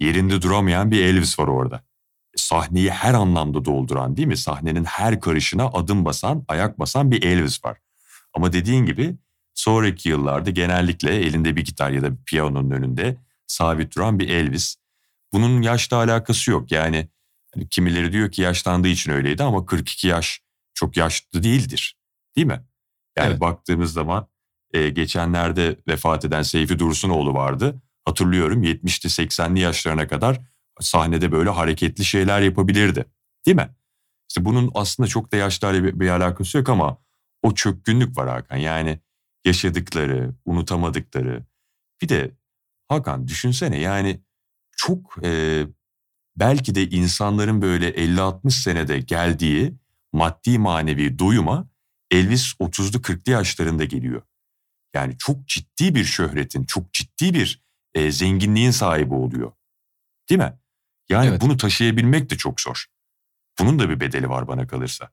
Yerinde 0.00 0.42
duramayan 0.42 0.90
bir 0.90 1.04
Elvis 1.04 1.38
var 1.38 1.48
orada. 1.48 1.84
sahneyi 2.36 2.90
her 2.90 3.14
anlamda 3.14 3.64
dolduran 3.64 4.16
değil 4.16 4.28
mi? 4.28 4.36
Sahnenin 4.36 4.84
her 4.84 5.20
karışına 5.20 5.66
adım 5.66 6.04
basan, 6.04 6.44
ayak 6.48 6.78
basan 6.78 7.10
bir 7.10 7.22
Elvis 7.22 7.64
var. 7.64 7.78
Ama 8.34 8.52
dediğin 8.52 8.86
gibi 8.86 9.16
sonraki 9.54 10.08
yıllarda 10.08 10.50
genellikle 10.50 11.16
elinde 11.16 11.56
bir 11.56 11.64
gitar 11.64 11.90
ya 11.90 12.02
da 12.02 12.12
bir 12.12 12.24
piyanonun 12.24 12.70
önünde 12.70 13.16
sabit 13.46 13.96
duran 13.96 14.18
bir 14.18 14.28
Elvis. 14.28 14.76
Bunun 15.32 15.62
yaşla 15.62 15.96
alakası 15.96 16.50
yok. 16.50 16.72
Yani 16.72 17.08
hani 17.54 17.68
kimileri 17.68 18.12
diyor 18.12 18.32
ki 18.32 18.42
yaşlandığı 18.42 18.88
için 18.88 19.12
öyleydi 19.12 19.42
ama 19.42 19.66
42 19.66 20.08
yaş 20.08 20.40
çok 20.74 20.96
yaşlı 20.96 21.42
değildir. 21.42 21.96
Değil 22.36 22.46
mi? 22.46 22.60
Yani 23.16 23.30
evet. 23.30 23.40
baktığımız 23.40 23.92
zaman 23.92 24.28
e, 24.72 24.88
geçenlerde 24.88 25.76
vefat 25.88 26.24
eden 26.24 26.42
Seyfi 26.42 26.78
Dursunoğlu 26.78 27.34
vardı. 27.34 27.82
Hatırlıyorum 28.04 28.64
70'li 28.64 29.26
80'li 29.26 29.60
yaşlarına 29.60 30.08
kadar 30.08 30.40
sahnede 30.80 31.32
böyle 31.32 31.50
hareketli 31.50 32.04
şeyler 32.04 32.40
yapabilirdi. 32.40 33.04
Değil 33.46 33.56
mi? 33.56 33.68
İşte 34.28 34.44
bunun 34.44 34.70
aslında 34.74 35.06
çok 35.08 35.32
da 35.32 35.36
yaşlarla 35.36 35.84
bir, 35.84 36.00
bir 36.00 36.08
alakası 36.08 36.58
yok 36.58 36.68
ama 36.68 36.98
o 37.42 37.54
çökkünlük 37.54 38.16
var 38.18 38.28
Hakan. 38.28 38.56
Yani 38.56 39.00
yaşadıkları, 39.44 40.34
unutamadıkları. 40.44 41.44
Bir 42.02 42.08
de 42.08 42.30
Hakan 42.88 43.28
düşünsene 43.28 43.78
yani 43.78 44.20
çok 44.76 45.24
e, 45.24 45.62
belki 46.36 46.74
de 46.74 46.90
insanların 46.90 47.62
böyle 47.62 47.90
50-60 47.90 48.50
senede 48.50 49.00
geldiği 49.00 49.74
maddi 50.12 50.58
manevi 50.58 51.18
doyuma 51.18 51.68
Elvis 52.10 52.52
30'lu 52.52 52.98
40'lı 52.98 53.32
yaşlarında 53.32 53.84
geliyor. 53.84 54.22
Yani 54.94 55.18
çok 55.18 55.48
ciddi 55.48 55.94
bir 55.94 56.04
şöhretin, 56.04 56.64
çok 56.64 56.92
ciddi 56.92 57.34
bir 57.34 57.62
e, 57.94 58.12
zenginliğin 58.12 58.70
sahibi 58.70 59.14
oluyor. 59.14 59.52
Değil 60.30 60.38
mi? 60.38 60.52
Yani 61.08 61.28
evet. 61.28 61.40
bunu 61.40 61.56
taşıyabilmek 61.56 62.30
de 62.30 62.36
çok 62.36 62.60
zor. 62.60 62.86
Bunun 63.58 63.78
da 63.78 63.90
bir 63.90 64.00
bedeli 64.00 64.28
var 64.28 64.48
bana 64.48 64.66
kalırsa. 64.66 65.10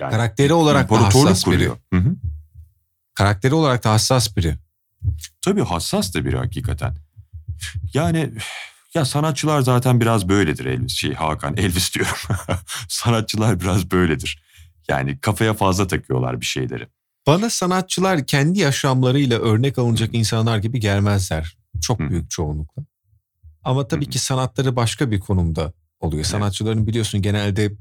Yani 0.00 0.10
Karakteri 0.10 0.52
olarak 0.52 0.90
da 0.90 1.04
hassas 1.04 1.46
biri. 1.46 1.70
Hı 1.92 1.96
hı. 1.96 2.16
Karakteri 3.14 3.54
olarak 3.54 3.84
da 3.84 3.92
hassas 3.92 4.36
biri. 4.36 4.54
Tabii 5.42 5.62
hassas 5.62 6.14
da 6.14 6.24
biri 6.24 6.36
hakikaten. 6.36 6.96
Yani 7.94 8.32
ya 8.94 9.04
sanatçılar 9.04 9.60
zaten 9.60 10.00
biraz 10.00 10.28
böyledir 10.28 10.64
Elvis. 10.64 10.92
Şey 10.92 11.14
Hakan 11.14 11.56
Elvis 11.56 11.94
diyorum. 11.94 12.16
sanatçılar 12.88 13.60
biraz 13.60 13.90
böyledir. 13.90 14.42
Yani 14.88 15.18
kafaya 15.18 15.54
fazla 15.54 15.86
takıyorlar 15.86 16.40
bir 16.40 16.46
şeyleri. 16.46 16.88
Bana 17.26 17.50
sanatçılar 17.50 18.26
kendi 18.26 18.58
yaşamlarıyla 18.58 19.38
örnek 19.38 19.78
alınacak 19.78 20.14
insanlar 20.14 20.58
gibi 20.58 20.80
gelmezler. 20.80 21.56
Çok 21.82 21.98
büyük 21.98 22.30
çoğunlukla. 22.30 22.82
Ama 23.64 23.88
tabii 23.88 24.10
ki 24.10 24.18
sanatları 24.18 24.76
başka 24.76 25.10
bir 25.10 25.20
konumda 25.20 25.72
oluyor. 26.00 26.20
Evet. 26.20 26.26
Sanatçıların 26.26 26.86
biliyorsun 26.86 27.22
genelde 27.22 27.72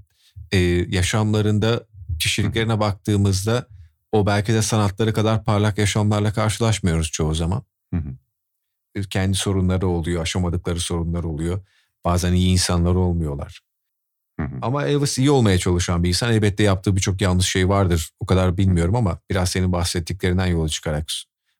e, 0.52 0.58
yaşamlarında 0.89 1.84
kişiliklerine 2.19 2.80
baktığımızda 2.80 3.67
o 4.12 4.26
belki 4.26 4.54
de 4.54 4.62
sanatları 4.62 5.13
kadar 5.13 5.43
parlak 5.43 5.78
yaşamlarla 5.78 6.34
karşılaşmıyoruz 6.34 7.12
çoğu 7.12 7.36
zaman. 7.36 7.63
Hı 7.93 7.97
hı. 7.97 8.15
Kendi 9.10 9.38
sorunları 9.38 9.88
oluyor, 9.88 10.21
aşamadıkları 10.21 10.79
sorunlar 10.79 11.23
oluyor. 11.23 11.65
Bazen 12.06 12.34
iyi 12.34 12.51
insanlar 12.51 12.95
olmuyorlar. 12.95 13.62
Hı 14.39 14.45
hı. 14.45 14.56
Ama 14.62 14.86
Elvis 14.86 15.17
iyi 15.17 15.32
olmaya 15.32 15.58
çalışan 15.58 16.03
bir 16.03 16.10
insan. 16.10 16.34
Elbette 16.34 16.63
yaptığı 16.63 16.95
birçok 16.95 17.21
yanlış 17.21 17.49
şey 17.49 17.69
vardır. 17.69 18.10
O 18.19 18.25
kadar 18.25 18.58
bilmiyorum 18.58 18.95
ama 18.95 19.19
biraz 19.29 19.49
senin 19.49 19.71
bahsettiklerinden 19.71 20.45
yola 20.47 20.69
çıkarak 20.69 21.08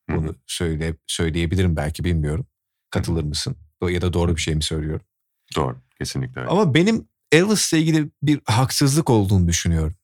bunu 0.10 0.28
hı 0.28 0.36
söyle 0.48 0.96
söyleyebilirim 1.08 1.76
belki 1.76 2.04
bilmiyorum. 2.04 2.46
Katılır 2.90 3.24
mısın? 3.24 3.56
Ya 3.90 4.02
da 4.02 4.14
doğru 4.14 4.36
bir 4.36 4.42
şey 4.42 4.56
mi 4.56 4.64
söylüyorum? 4.64 5.06
Doğru, 5.56 5.78
kesinlikle 5.98 6.42
öyle. 6.42 6.50
Ama 6.52 6.74
benim 6.74 7.08
Elvis'le 7.32 7.74
ilgili 7.74 8.10
bir 8.24 8.42
haksızlık 8.46 9.10
olduğunu 9.10 9.48
düşünüyorum. 9.48 9.96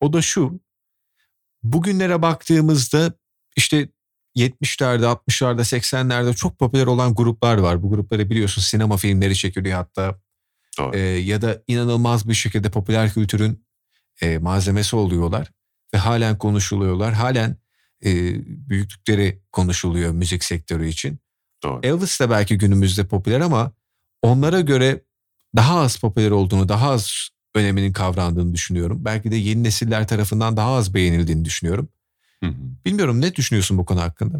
O 0.00 0.12
da 0.12 0.22
şu, 0.22 0.60
bugünlere 1.62 2.22
baktığımızda 2.22 3.12
işte 3.56 3.88
70'lerde, 4.36 5.04
60'larda, 5.04 5.60
80'lerde 5.60 6.34
çok 6.34 6.58
popüler 6.58 6.86
olan 6.86 7.14
gruplar 7.14 7.58
var. 7.58 7.82
Bu 7.82 7.90
grupları 7.90 8.30
biliyorsun 8.30 8.62
sinema 8.62 8.96
filmleri 8.96 9.36
çekiliyor 9.36 9.76
hatta. 9.76 10.20
E, 10.92 10.98
ya 10.98 11.42
da 11.42 11.62
inanılmaz 11.66 12.28
bir 12.28 12.34
şekilde 12.34 12.70
popüler 12.70 13.12
kültürün 13.12 13.64
e, 14.20 14.38
malzemesi 14.38 14.96
oluyorlar. 14.96 15.50
Ve 15.94 15.98
halen 15.98 16.38
konuşuluyorlar. 16.38 17.12
Halen 17.12 17.56
e, 18.04 18.10
büyüklükleri 18.68 19.42
konuşuluyor 19.52 20.12
müzik 20.12 20.44
sektörü 20.44 20.88
için. 20.88 21.18
Doğru. 21.62 21.80
Elvis 21.82 22.20
de 22.20 22.30
belki 22.30 22.58
günümüzde 22.58 23.06
popüler 23.06 23.40
ama 23.40 23.72
onlara 24.22 24.60
göre 24.60 25.02
daha 25.56 25.80
az 25.80 25.96
popüler 25.96 26.30
olduğunu, 26.30 26.68
daha 26.68 26.90
az 26.90 27.28
öneminin 27.54 27.92
kavrandığını 27.92 28.54
düşünüyorum. 28.54 29.04
Belki 29.04 29.30
de 29.30 29.36
yeni 29.36 29.62
nesiller 29.64 30.08
tarafından 30.08 30.56
daha 30.56 30.74
az 30.74 30.94
beğenildiğini 30.94 31.44
düşünüyorum. 31.44 31.88
Hı 32.44 32.46
hı. 32.46 32.54
Bilmiyorum 32.88 33.20
ne 33.20 33.34
düşünüyorsun 33.34 33.78
bu 33.78 33.84
konu 33.84 34.00
hakkında? 34.00 34.38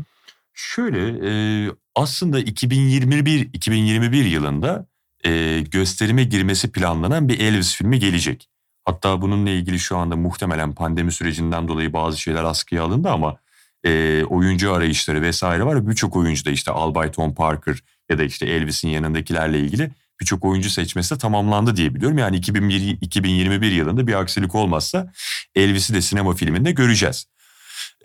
Şöyle 0.54 1.28
e, 1.28 1.70
aslında 1.94 2.40
2021 2.40 3.40
2021 3.52 4.24
yılında 4.24 4.86
e, 5.24 5.60
gösterime 5.60 6.24
girmesi 6.24 6.72
planlanan 6.72 7.28
bir 7.28 7.40
Elvis 7.40 7.76
filmi 7.76 7.98
gelecek. 7.98 8.48
Hatta 8.84 9.22
bununla 9.22 9.50
ilgili 9.50 9.78
şu 9.78 9.96
anda 9.96 10.16
muhtemelen 10.16 10.74
pandemi 10.74 11.12
sürecinden 11.12 11.68
dolayı 11.68 11.92
bazı 11.92 12.20
şeyler 12.20 12.44
askıya 12.44 12.84
alındı 12.84 13.10
ama 13.10 13.36
e, 13.84 14.24
oyuncu 14.24 14.72
arayışları 14.72 15.22
vesaire 15.22 15.64
var. 15.64 15.88
Birçok 15.88 16.16
oyuncu 16.16 16.44
da 16.44 16.50
işte 16.50 16.70
Albay 16.70 17.12
Tom 17.12 17.34
Parker 17.34 17.78
ya 18.10 18.18
da 18.18 18.24
işte 18.24 18.46
Elvis'in 18.46 18.88
yanındakilerle 18.88 19.60
ilgili 19.60 19.90
birçok 20.20 20.44
oyuncu 20.44 20.70
seçmesi 20.70 21.14
de 21.14 21.18
tamamlandı 21.18 21.76
diye 21.76 21.94
biliyorum. 21.94 22.18
Yani 22.18 22.36
2001, 22.36 22.98
2021 23.00 23.72
yılında 23.72 24.06
bir 24.06 24.14
aksilik 24.14 24.54
olmazsa 24.54 25.12
Elvis'i 25.54 25.94
de 25.94 26.02
sinema 26.02 26.34
filminde 26.34 26.72
göreceğiz. 26.72 27.26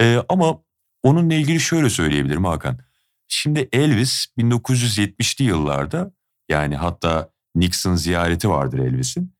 Ee, 0.02 0.24
ama 0.30 0.64
onunla 1.04 1.34
ilgili 1.34 1.60
şöyle 1.60 1.90
söyleyebilirim 1.90 2.46
Hakan. 2.46 2.80
Şimdi 3.28 3.70
Elvis 3.72 4.28
1970'li 4.38 5.46
yıllarda 5.46 6.12
yani 6.50 6.76
hatta 6.76 7.30
Nixon 7.56 7.96
ziyareti 7.96 8.50
vardır 8.50 8.80
Elvis'in. 8.80 9.36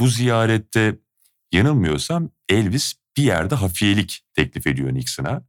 Bu 0.00 0.06
ziyarette 0.08 0.98
yanılmıyorsam 1.52 2.30
Elvis 2.48 2.94
bir 3.16 3.22
yerde 3.22 3.54
hafiyelik 3.54 4.24
teklif 4.34 4.66
ediyor 4.66 4.94
Nixon'a. 4.94 5.42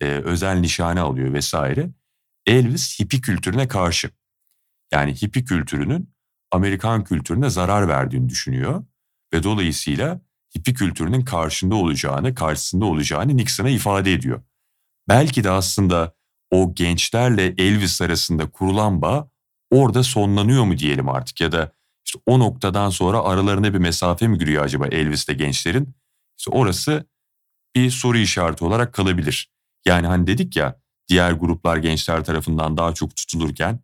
Ee, 0.00 0.06
özel 0.06 0.56
nişane 0.56 1.00
alıyor 1.00 1.32
vesaire. 1.32 1.90
Elvis 2.46 3.00
hippi 3.00 3.20
kültürüne 3.20 3.68
karşı. 3.68 4.10
Yani 4.92 5.14
hippi 5.14 5.44
kültürünün 5.44 6.10
Amerikan 6.50 7.04
kültürüne 7.04 7.50
zarar 7.50 7.88
verdiğini 7.88 8.28
düşünüyor 8.28 8.84
ve 9.34 9.42
dolayısıyla 9.42 10.20
hippi 10.56 10.74
kültürünün 10.74 11.24
karşında 11.24 11.74
olacağını, 11.74 12.34
karşısında 12.34 12.84
olacağını 12.84 13.36
Nixon'a 13.36 13.68
ifade 13.68 14.12
ediyor. 14.12 14.42
Belki 15.08 15.44
de 15.44 15.50
aslında 15.50 16.14
o 16.50 16.74
gençlerle 16.74 17.54
Elvis 17.58 18.02
arasında 18.02 18.50
kurulan 18.50 19.02
bağ 19.02 19.30
orada 19.70 20.02
sonlanıyor 20.02 20.64
mu 20.64 20.78
diyelim 20.78 21.08
artık 21.08 21.40
ya 21.40 21.52
da 21.52 21.72
işte 22.06 22.18
o 22.26 22.38
noktadan 22.38 22.90
sonra 22.90 23.20
aralarına 23.20 23.74
bir 23.74 23.78
mesafe 23.78 24.28
mi 24.28 24.38
giriyor 24.38 24.64
acaba 24.64 24.86
Elvis'le 24.86 25.38
gençlerin? 25.38 25.94
İşte 26.38 26.50
orası 26.50 27.06
bir 27.74 27.90
soru 27.90 28.18
işareti 28.18 28.64
olarak 28.64 28.94
kalabilir. 28.94 29.50
Yani 29.86 30.06
hani 30.06 30.26
dedik 30.26 30.56
ya 30.56 30.80
diğer 31.08 31.32
gruplar 31.32 31.76
gençler 31.76 32.24
tarafından 32.24 32.76
daha 32.76 32.94
çok 32.94 33.16
tutulurken 33.16 33.80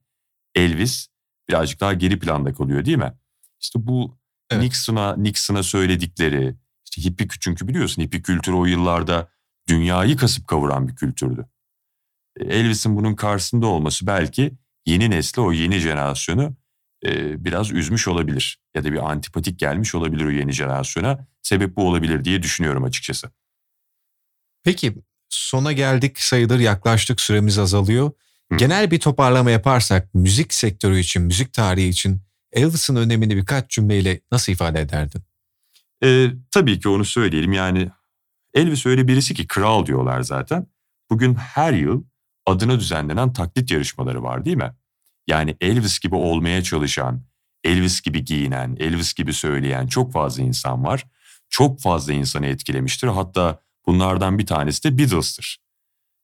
Elvis 0.54 1.08
birazcık 1.48 1.80
daha 1.80 1.94
geri 1.94 2.18
planda 2.18 2.54
kalıyor 2.54 2.84
değil 2.84 2.98
mi? 2.98 3.12
İşte 3.60 3.86
bu 3.86 4.17
evet. 4.50 4.62
Nixon'a 4.62 5.16
Nixon'a 5.16 5.62
söyledikleri 5.62 6.54
işte 6.84 7.04
hippi 7.04 7.28
çünkü 7.40 7.68
biliyorsun 7.68 8.02
hippi 8.02 8.22
kültürü 8.22 8.56
o 8.56 8.64
yıllarda 8.64 9.28
dünyayı 9.68 10.16
kasıp 10.16 10.48
kavuran 10.48 10.88
bir 10.88 10.96
kültürdü. 10.96 11.46
E, 12.40 12.44
Elvis'in 12.44 12.96
bunun 12.96 13.14
karşısında 13.14 13.66
olması 13.66 14.06
belki 14.06 14.52
yeni 14.86 15.10
nesli 15.10 15.42
o 15.42 15.52
yeni 15.52 15.78
jenerasyonu 15.78 16.56
e, 17.06 17.44
biraz 17.44 17.70
üzmüş 17.70 18.08
olabilir. 18.08 18.58
Ya 18.74 18.84
da 18.84 18.92
bir 18.92 19.10
antipatik 19.10 19.58
gelmiş 19.58 19.94
olabilir 19.94 20.24
o 20.24 20.30
yeni 20.30 20.52
jenerasyona. 20.52 21.26
Sebep 21.42 21.76
bu 21.76 21.88
olabilir 21.88 22.24
diye 22.24 22.42
düşünüyorum 22.42 22.84
açıkçası. 22.84 23.30
Peki 24.64 24.94
sona 25.28 25.72
geldik 25.72 26.18
sayılır 26.20 26.58
yaklaştık 26.58 27.20
süremiz 27.20 27.58
azalıyor. 27.58 28.10
Genel 28.56 28.90
bir 28.90 29.00
toparlama 29.00 29.50
yaparsak 29.50 30.14
müzik 30.14 30.54
sektörü 30.54 30.98
için, 30.98 31.22
müzik 31.22 31.52
tarihi 31.52 31.88
için 31.88 32.20
Elvis'in 32.52 32.96
önemini 32.96 33.36
birkaç 33.36 33.70
cümleyle 33.70 34.20
nasıl 34.32 34.52
ifade 34.52 34.80
ederdin? 34.80 35.22
Ee, 36.04 36.30
tabii 36.50 36.80
ki 36.80 36.88
onu 36.88 37.04
söyleyelim. 37.04 37.52
Yani 37.52 37.90
Elvis 38.54 38.86
öyle 38.86 39.08
birisi 39.08 39.34
ki 39.34 39.46
kral 39.46 39.86
diyorlar 39.86 40.22
zaten. 40.22 40.66
Bugün 41.10 41.34
her 41.34 41.72
yıl 41.72 42.04
adına 42.46 42.80
düzenlenen 42.80 43.32
taklit 43.32 43.70
yarışmaları 43.70 44.22
var 44.22 44.44
değil 44.44 44.56
mi? 44.56 44.72
Yani 45.26 45.56
Elvis 45.60 45.98
gibi 45.98 46.14
olmaya 46.14 46.62
çalışan, 46.62 47.22
Elvis 47.64 48.00
gibi 48.00 48.24
giyinen, 48.24 48.76
Elvis 48.80 49.14
gibi 49.14 49.32
söyleyen 49.32 49.86
çok 49.86 50.12
fazla 50.12 50.42
insan 50.42 50.84
var. 50.84 51.06
Çok 51.48 51.80
fazla 51.80 52.12
insanı 52.12 52.46
etkilemiştir. 52.46 53.08
Hatta 53.08 53.60
bunlardan 53.86 54.38
bir 54.38 54.46
tanesi 54.46 54.84
de 54.84 54.98
Beatles'tır 54.98 55.58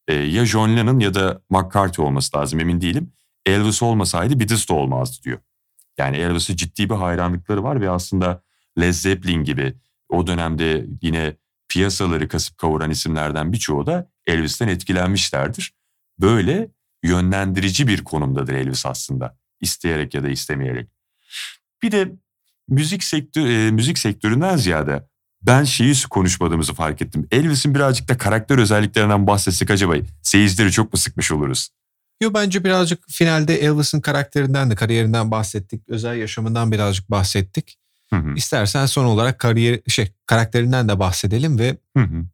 e, 0.08 0.14
ya 0.14 0.46
John 0.46 0.76
Lennon 0.76 0.98
ya 0.98 1.14
da 1.14 1.42
McCarthy 1.50 2.06
olması 2.06 2.36
lazım 2.36 2.60
emin 2.60 2.80
değilim. 2.80 3.12
Elvis 3.46 3.82
olmasaydı 3.82 4.40
Beatles 4.40 4.68
de 4.68 4.72
olmazdı 4.72 5.22
diyor. 5.22 5.38
Yani 5.98 6.16
Elvis'e 6.16 6.56
ciddi 6.56 6.90
bir 6.90 6.94
hayranlıkları 6.94 7.62
var 7.62 7.80
ve 7.80 7.90
aslında 7.90 8.42
Led 8.80 8.92
Zeppelin 8.92 9.44
gibi 9.44 9.74
o 10.08 10.26
dönemde 10.26 10.86
yine 11.02 11.36
piyasaları 11.68 12.28
kasıp 12.28 12.58
kavuran 12.58 12.90
isimlerden 12.90 13.52
birçoğu 13.52 13.86
da 13.86 14.10
Elvis'ten 14.26 14.68
etkilenmişlerdir. 14.68 15.74
Böyle 16.20 16.68
yönlendirici 17.02 17.88
bir 17.88 18.04
konumdadır 18.04 18.54
Elvis 18.54 18.86
aslında. 18.86 19.38
isteyerek 19.60 20.14
ya 20.14 20.22
da 20.22 20.28
istemeyerek. 20.28 20.88
Bir 21.82 21.92
de 21.92 22.12
müzik 22.68 23.04
sektör 23.04 23.46
e, 23.46 23.70
müzik 23.70 23.98
sektöründen 23.98 24.56
ziyade 24.56 25.08
ben 25.42 25.64
şeyi 25.64 25.94
konuşmadığımızı 26.10 26.74
fark 26.74 27.02
ettim. 27.02 27.26
Elvis'in 27.30 27.74
birazcık 27.74 28.08
da 28.08 28.18
karakter 28.18 28.58
özelliklerinden 28.58 29.26
bahsetsek 29.26 29.70
acaba 29.70 29.94
seyircileri 30.22 30.72
çok 30.72 30.92
mu 30.92 30.98
sıkmış 30.98 31.32
oluruz? 31.32 31.68
Yo 32.20 32.34
bence 32.34 32.64
birazcık 32.64 33.10
finalde 33.10 33.54
Elvis'in 33.54 34.00
karakterinden 34.00 34.70
de 34.70 34.74
kariyerinden 34.74 35.30
bahsettik. 35.30 35.88
Özel 35.88 36.16
yaşamından 36.16 36.72
birazcık 36.72 37.10
bahsettik. 37.10 37.78
Hı 38.10 38.16
hı. 38.16 38.34
İstersen 38.36 38.86
son 38.86 39.04
olarak 39.04 39.38
kariyer 39.38 39.80
şey 39.88 40.12
karakterinden 40.26 40.88
de 40.88 40.98
bahsedelim 40.98 41.58
ve 41.58 41.76
hı 41.96 42.02
hı. 42.02 42.24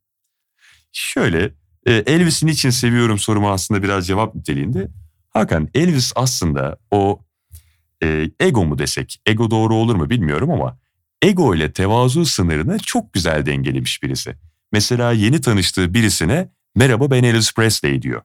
şöyle 0.93 1.53
e, 1.87 1.93
Elvis'in 1.93 2.47
için 2.47 2.71
seviyorum 2.71 3.19
sorumu 3.19 3.51
aslında 3.51 3.83
biraz 3.83 4.07
cevap 4.07 4.35
niteliğinde. 4.35 4.89
Hakan 5.31 5.69
Elvis 5.75 6.13
aslında 6.17 6.77
o 6.91 7.21
e, 8.03 8.31
ego 8.41 8.65
mu 8.65 8.79
desek, 8.79 9.21
ego 9.27 9.51
doğru 9.51 9.75
olur 9.75 9.95
mu 9.95 10.11
bilmiyorum 10.11 10.51
ama 10.51 10.79
ego 11.23 11.55
ile 11.55 11.73
tevazu 11.73 12.27
sınırını 12.27 12.79
çok 12.79 13.13
güzel 13.13 13.47
dengelemiş 13.47 14.03
birisi. 14.03 14.35
Mesela 14.73 15.13
yeni 15.13 15.41
tanıştığı 15.41 15.95
birisine 15.95 16.49
merhaba 16.77 17.11
ben 17.11 17.25
Elvis 17.25 17.55
Presley 17.55 18.03
diyor. 18.03 18.23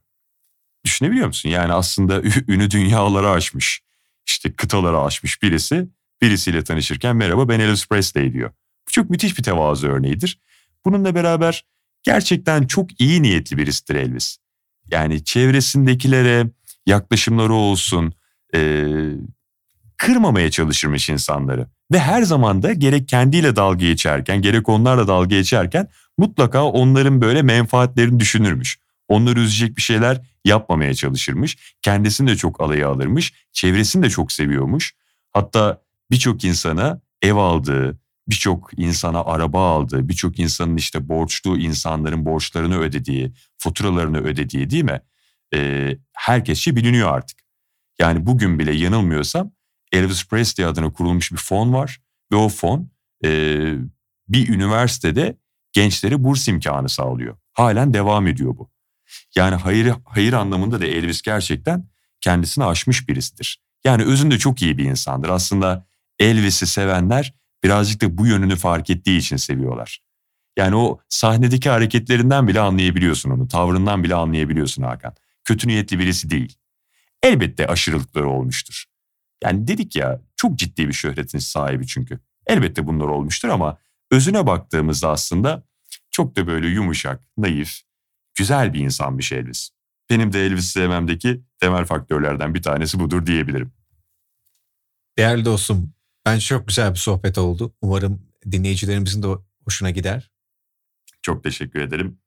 Düşünebiliyor 0.86 1.28
musun? 1.28 1.50
Yani 1.50 1.74
aslında 1.74 2.22
ünü 2.48 2.72
dünyaları 2.72 3.30
aşmış, 3.30 3.82
işte 4.26 4.54
kıtaları 4.54 5.00
aşmış 5.00 5.42
birisi 5.42 5.88
birisiyle 6.22 6.64
tanışırken 6.64 7.16
merhaba 7.16 7.50
ben 7.50 7.60
Elvis 7.60 7.88
Presley 7.88 8.34
diyor. 8.34 8.52
Bu 8.88 8.92
çok 8.92 9.10
müthiş 9.10 9.38
bir 9.38 9.44
tevazu 9.44 9.88
örneğidir. 9.88 10.40
Bununla 10.86 11.16
beraber 11.16 11.66
gerçekten 12.04 12.68
çok 12.68 13.02
iyi 13.02 13.22
niyetli 13.22 13.58
birisidir 13.58 13.96
Elvis. 13.96 14.38
Yani 14.92 15.24
çevresindekilere 15.24 16.48
yaklaşımları 16.86 17.54
olsun, 17.54 18.14
e, 18.56 18.86
kırmamaya 19.98 20.52
çalışırmış 20.52 21.10
insanları. 21.10 21.68
Ve 21.92 22.00
her 22.00 22.24
zaman 22.24 22.64
da 22.64 22.74
gerek 22.74 23.08
kendiyle 23.08 23.56
dalga 23.56 23.86
geçerken 23.86 24.42
gerek 24.42 24.70
onlarla 24.70 25.08
dalga 25.08 25.36
geçerken 25.36 25.88
mutlaka 26.18 26.64
onların 26.64 27.22
böyle 27.22 27.42
menfaatlerini 27.42 28.20
düşünürmüş. 28.20 28.80
Onları 29.08 29.40
üzecek 29.40 29.78
bir 29.78 29.82
şeyler 29.82 30.22
yapmamaya 30.46 30.94
çalışırmış. 30.94 31.76
Kendisini 31.82 32.30
de 32.30 32.36
çok 32.36 32.62
alaya 32.62 32.90
alırmış. 32.90 33.34
Çevresini 33.52 34.04
de 34.04 34.10
çok 34.10 34.32
seviyormuş. 34.32 34.96
Hatta 35.34 35.82
birçok 36.12 36.44
insana 36.44 37.02
ev 37.22 37.36
aldığı, 37.36 38.00
birçok 38.28 38.70
insana 38.78 39.24
araba 39.26 39.76
aldığı, 39.76 40.10
birçok 40.10 40.40
insanın 40.40 40.78
işte 40.78 41.10
borçlu 41.10 41.58
insanların 41.58 42.26
borçlarını 42.26 42.78
ödediği, 42.80 43.34
faturalarını 43.58 44.18
ödediği 44.18 44.70
değil 44.70 44.84
mi? 44.84 45.02
Ee, 45.54 45.98
herkesçe 46.14 46.76
biliniyor 46.76 47.14
artık. 47.14 47.40
Yani 48.00 48.26
bugün 48.26 48.60
bile 48.60 48.74
yanılmıyorsam 48.76 49.52
Elvis 49.92 50.28
Presley 50.28 50.66
adına 50.66 50.94
kurulmuş 50.94 51.32
bir 51.32 51.38
fon 51.38 51.74
var 51.74 52.02
ve 52.32 52.36
o 52.36 52.50
fon 52.50 52.90
e, 53.26 53.30
bir 54.28 54.50
üniversitede 54.50 55.38
gençlere 55.74 56.24
burs 56.24 56.48
imkanı 56.48 56.90
sağlıyor. 56.90 57.38
Halen 57.54 57.94
devam 57.94 58.28
ediyor 58.28 58.58
bu. 58.58 58.75
Yani 59.36 59.56
hayır 59.56 59.94
hayır 60.06 60.34
anlamında 60.34 60.82
da 60.82 60.86
Elvis 60.86 61.22
gerçekten 61.22 61.90
kendisini 62.22 62.66
aşmış 62.66 63.10
birisidir. 63.10 63.62
Yani 63.84 64.04
özünde 64.04 64.38
çok 64.38 64.62
iyi 64.62 64.78
bir 64.78 64.84
insandır. 64.84 65.30
Aslında 65.30 65.88
Elvis'i 66.20 66.68
sevenler 66.68 67.34
birazcık 67.64 68.02
da 68.02 68.18
bu 68.18 68.28
yönünü 68.28 68.56
fark 68.56 68.90
ettiği 68.90 69.18
için 69.18 69.38
seviyorlar. 69.38 70.00
Yani 70.58 70.76
o 70.76 71.00
sahnedeki 71.10 71.70
hareketlerinden 71.70 72.48
bile 72.48 72.60
anlayabiliyorsun 72.60 73.30
onu. 73.30 73.48
Tavrından 73.48 74.04
bile 74.04 74.16
anlayabiliyorsun 74.16 74.84
Hakan. 74.84 75.16
Kötü 75.44 75.68
niyetli 75.68 76.00
birisi 76.00 76.30
değil. 76.30 76.58
Elbette 77.24 77.68
aşırılıkları 77.68 78.30
olmuştur. 78.30 78.86
Yani 79.44 79.68
dedik 79.68 79.96
ya 79.96 80.22
çok 80.36 80.56
ciddi 80.56 80.88
bir 80.88 80.94
şöhretin 80.94 81.40
sahibi 81.40 81.88
çünkü. 81.88 82.20
Elbette 82.48 82.88
bunlar 82.88 83.06
olmuştur 83.06 83.50
ama 83.50 83.78
özüne 84.12 84.48
baktığımızda 84.48 85.10
aslında 85.10 85.64
çok 86.12 86.36
da 86.36 86.48
böyle 86.48 86.68
yumuşak, 86.68 87.28
naif, 87.38 87.82
güzel 88.36 88.74
bir 88.74 88.80
insanmış 88.80 89.32
Elvis. 89.32 89.70
Benim 90.10 90.34
de 90.34 90.46
Elvis'i 90.46 90.70
sevmemdeki 90.70 91.42
temel 91.60 91.86
faktörlerden 91.86 92.54
bir 92.54 92.62
tanesi 92.62 93.00
budur 93.00 93.26
diyebilirim. 93.26 93.74
Değerli 95.18 95.46
dostum, 95.46 95.94
ben 96.26 96.40
çok 96.40 96.68
güzel 96.68 96.94
bir 96.94 97.00
sohbet 97.00 97.38
oldu. 97.38 97.76
Umarım 97.82 98.22
dinleyicilerimizin 98.52 99.24
de 99.24 99.28
hoşuna 99.64 99.90
gider. 99.90 100.32
Çok 101.22 101.44
teşekkür 101.44 101.80
ederim. 101.80 102.20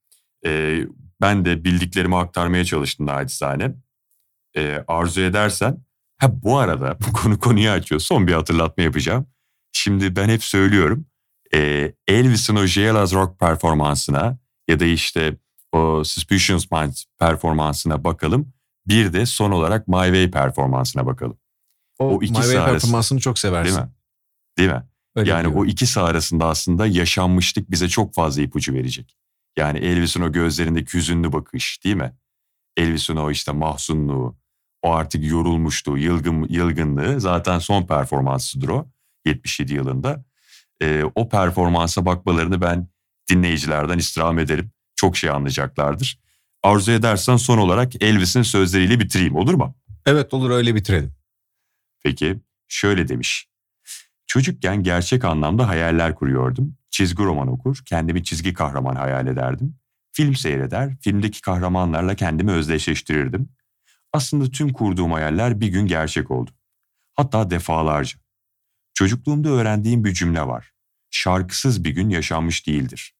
Ee, 0.46 0.84
ben 1.20 1.44
de 1.44 1.64
bildiklerimi 1.64 2.16
aktarmaya 2.16 2.64
çalıştım 2.64 3.06
naçizane. 3.06 3.74
Ee, 4.56 4.84
arzu 4.88 5.20
edersen, 5.20 5.84
ha 6.18 6.42
bu 6.42 6.58
arada 6.58 6.98
bu 7.06 7.12
konu 7.12 7.38
konuyu 7.38 7.70
açıyor. 7.70 8.00
Son 8.00 8.26
bir 8.26 8.32
hatırlatma 8.32 8.82
yapacağım. 8.82 9.26
Şimdi 9.72 10.16
ben 10.16 10.28
hep 10.28 10.44
söylüyorum. 10.44 11.06
E, 11.54 11.92
Elvis'in 12.08 12.56
o 12.56 12.66
Jailhouse 12.66 13.16
Rock 13.16 13.40
performansına 13.40 14.38
ya 14.68 14.80
da 14.80 14.84
işte 14.84 15.36
o 15.72 16.04
Suspicious 16.04 16.70
Minds 16.70 17.04
performansına 17.18 18.04
bakalım. 18.04 18.52
Bir 18.86 19.12
de 19.12 19.26
son 19.26 19.50
olarak 19.50 19.88
My 19.88 20.04
Way 20.04 20.30
performansına 20.30 21.06
bakalım. 21.06 21.38
O, 21.98 22.16
o 22.16 22.22
ikisi 22.22 22.38
My 22.40 22.44
Way 22.44 22.58
arası, 22.58 22.72
performansını 22.72 23.20
çok 23.20 23.38
seversin. 23.38 23.76
Değil 23.76 23.86
mi? 23.86 23.92
Değil 24.58 24.70
mi? 24.70 24.82
Öyle 25.16 25.30
yani 25.30 25.42
diyorum. 25.42 25.60
o 25.60 25.66
ikisi 25.66 26.00
arasında 26.00 26.46
aslında 26.46 26.86
yaşanmışlık 26.86 27.70
bize 27.70 27.88
çok 27.88 28.14
fazla 28.14 28.42
ipucu 28.42 28.74
verecek. 28.74 29.16
Yani 29.56 29.78
Elvis'in 29.78 30.22
o 30.22 30.32
gözlerindeki 30.32 30.94
hüzünlü 30.94 31.32
bakış 31.32 31.84
değil 31.84 31.96
mi? 31.96 32.12
Elvis'in 32.76 33.16
o 33.16 33.30
işte 33.30 33.52
mahzunluğu, 33.52 34.36
o 34.82 34.92
artık 34.92 35.24
yorulmuştu, 35.24 35.98
yılgın, 35.98 36.46
yılgınlığı 36.48 37.20
zaten 37.20 37.58
son 37.58 37.86
performansıdır 37.86 38.68
o 38.68 38.86
77 39.24 39.74
yılında. 39.74 40.24
Ee, 40.82 41.02
o 41.14 41.28
performansa 41.28 42.06
bakmalarını 42.06 42.60
ben 42.60 42.88
dinleyicilerden 43.30 43.98
istirham 43.98 44.38
ederim. 44.38 44.70
Çok 44.98 45.16
şey 45.16 45.30
anlayacaklardır. 45.30 46.18
Arzu 46.62 46.92
edersen 46.92 47.36
son 47.36 47.58
olarak 47.58 48.02
Elvis'in 48.02 48.42
sözleriyle 48.42 49.00
bitireyim 49.00 49.36
olur 49.36 49.54
mu? 49.54 49.74
Evet 50.06 50.34
olur 50.34 50.50
öyle 50.50 50.74
bitirelim. 50.74 51.14
Peki 52.02 52.40
şöyle 52.68 53.08
demiş. 53.08 53.48
Çocukken 54.26 54.82
gerçek 54.82 55.24
anlamda 55.24 55.68
hayaller 55.68 56.14
kuruyordum. 56.14 56.76
Çizgi 56.90 57.22
roman 57.22 57.48
okur, 57.48 57.82
kendimi 57.86 58.24
çizgi 58.24 58.54
kahraman 58.54 58.96
hayal 58.96 59.26
ederdim. 59.26 59.76
Film 60.12 60.34
seyreder, 60.34 60.96
filmdeki 61.00 61.40
kahramanlarla 61.40 62.14
kendimi 62.14 62.50
özdeşleştirirdim. 62.50 63.48
Aslında 64.12 64.50
tüm 64.50 64.72
kurduğum 64.72 65.12
hayaller 65.12 65.60
bir 65.60 65.68
gün 65.68 65.86
gerçek 65.86 66.30
oldu. 66.30 66.50
Hatta 67.14 67.50
defalarca. 67.50 68.18
Çocukluğumda 68.94 69.48
öğrendiğim 69.48 70.04
bir 70.04 70.14
cümle 70.14 70.46
var. 70.46 70.72
Şarkısız 71.10 71.84
bir 71.84 71.90
gün 71.90 72.08
yaşanmış 72.08 72.66
değildir. 72.66 73.17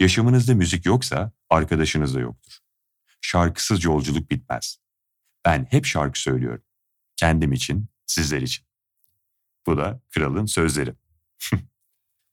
Yaşamınızda 0.00 0.54
müzik 0.54 0.86
yoksa 0.86 1.32
arkadaşınız 1.50 2.14
da 2.14 2.20
yoktur. 2.20 2.58
Şarkısız 3.20 3.84
yolculuk 3.84 4.30
bitmez. 4.30 4.78
Ben 5.44 5.66
hep 5.70 5.86
şarkı 5.86 6.20
söylüyorum. 6.20 6.62
Kendim 7.16 7.52
için, 7.52 7.86
sizler 8.06 8.42
için. 8.42 8.66
Bu 9.66 9.76
da 9.76 10.00
kralın 10.10 10.46
sözleri. 10.46 10.94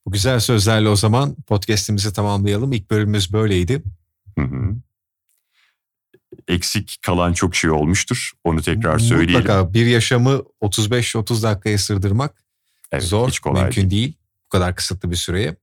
Bu 0.06 0.12
güzel 0.12 0.40
sözlerle 0.40 0.88
o 0.88 0.96
zaman 0.96 1.34
podcast'imizi 1.34 2.12
tamamlayalım. 2.12 2.72
İlk 2.72 2.90
bölümümüz 2.90 3.32
böyleydi. 3.32 3.82
Hı 4.38 4.44
hı. 4.44 4.76
Eksik 6.48 6.98
kalan 7.02 7.32
çok 7.32 7.54
şey 7.54 7.70
olmuştur. 7.70 8.32
Onu 8.44 8.62
tekrar 8.62 8.98
söyleyelim. 8.98 9.34
Mutlaka 9.34 9.74
bir 9.74 9.86
yaşamı 9.86 10.42
35-30 10.60 11.42
dakikaya 11.42 11.78
sırdırmak 11.78 12.44
evet, 12.92 13.04
zor, 13.04 13.28
hiç 13.28 13.38
kolay 13.38 13.62
mümkün 13.62 13.90
değil. 13.90 13.90
değil. 13.90 14.14
Bu 14.44 14.48
kadar 14.48 14.76
kısıtlı 14.76 15.10
bir 15.10 15.16
süreye. 15.16 15.56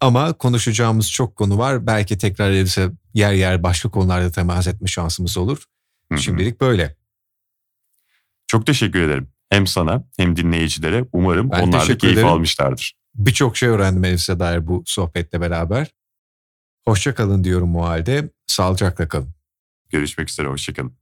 Ama 0.00 0.32
konuşacağımız 0.32 1.12
çok 1.12 1.36
konu 1.36 1.58
var. 1.58 1.86
Belki 1.86 2.18
tekrar 2.18 2.50
edilse 2.50 2.90
yer 3.14 3.32
yer 3.32 3.62
başka 3.62 3.90
konularda 3.90 4.30
temas 4.30 4.66
etme 4.66 4.88
şansımız 4.88 5.38
olur. 5.38 5.64
Hı-hı. 6.12 6.18
Şimdilik 6.18 6.60
böyle. 6.60 6.96
Çok 8.46 8.66
teşekkür 8.66 9.02
ederim. 9.02 9.28
Hem 9.50 9.66
sana 9.66 10.04
hem 10.16 10.36
dinleyicilere. 10.36 11.04
Umarım 11.12 11.50
ben 11.50 11.62
onlar 11.62 11.88
da 11.88 11.98
keyif 11.98 12.14
ederim. 12.14 12.28
almışlardır. 12.28 12.94
Birçok 13.14 13.56
şey 13.56 13.68
öğrendim 13.68 14.04
Elif'e 14.04 14.38
dair 14.38 14.66
bu 14.66 14.82
sohbetle 14.86 15.40
beraber. 15.40 15.94
Hoşça 16.84 17.14
kalın 17.14 17.44
diyorum 17.44 17.76
o 17.76 17.82
halde. 17.82 18.30
Sağlıcakla 18.46 19.08
kalın. 19.08 19.34
Görüşmek 19.90 20.30
üzere, 20.30 20.46
hoşça 20.48 20.72
kalın. 20.74 20.97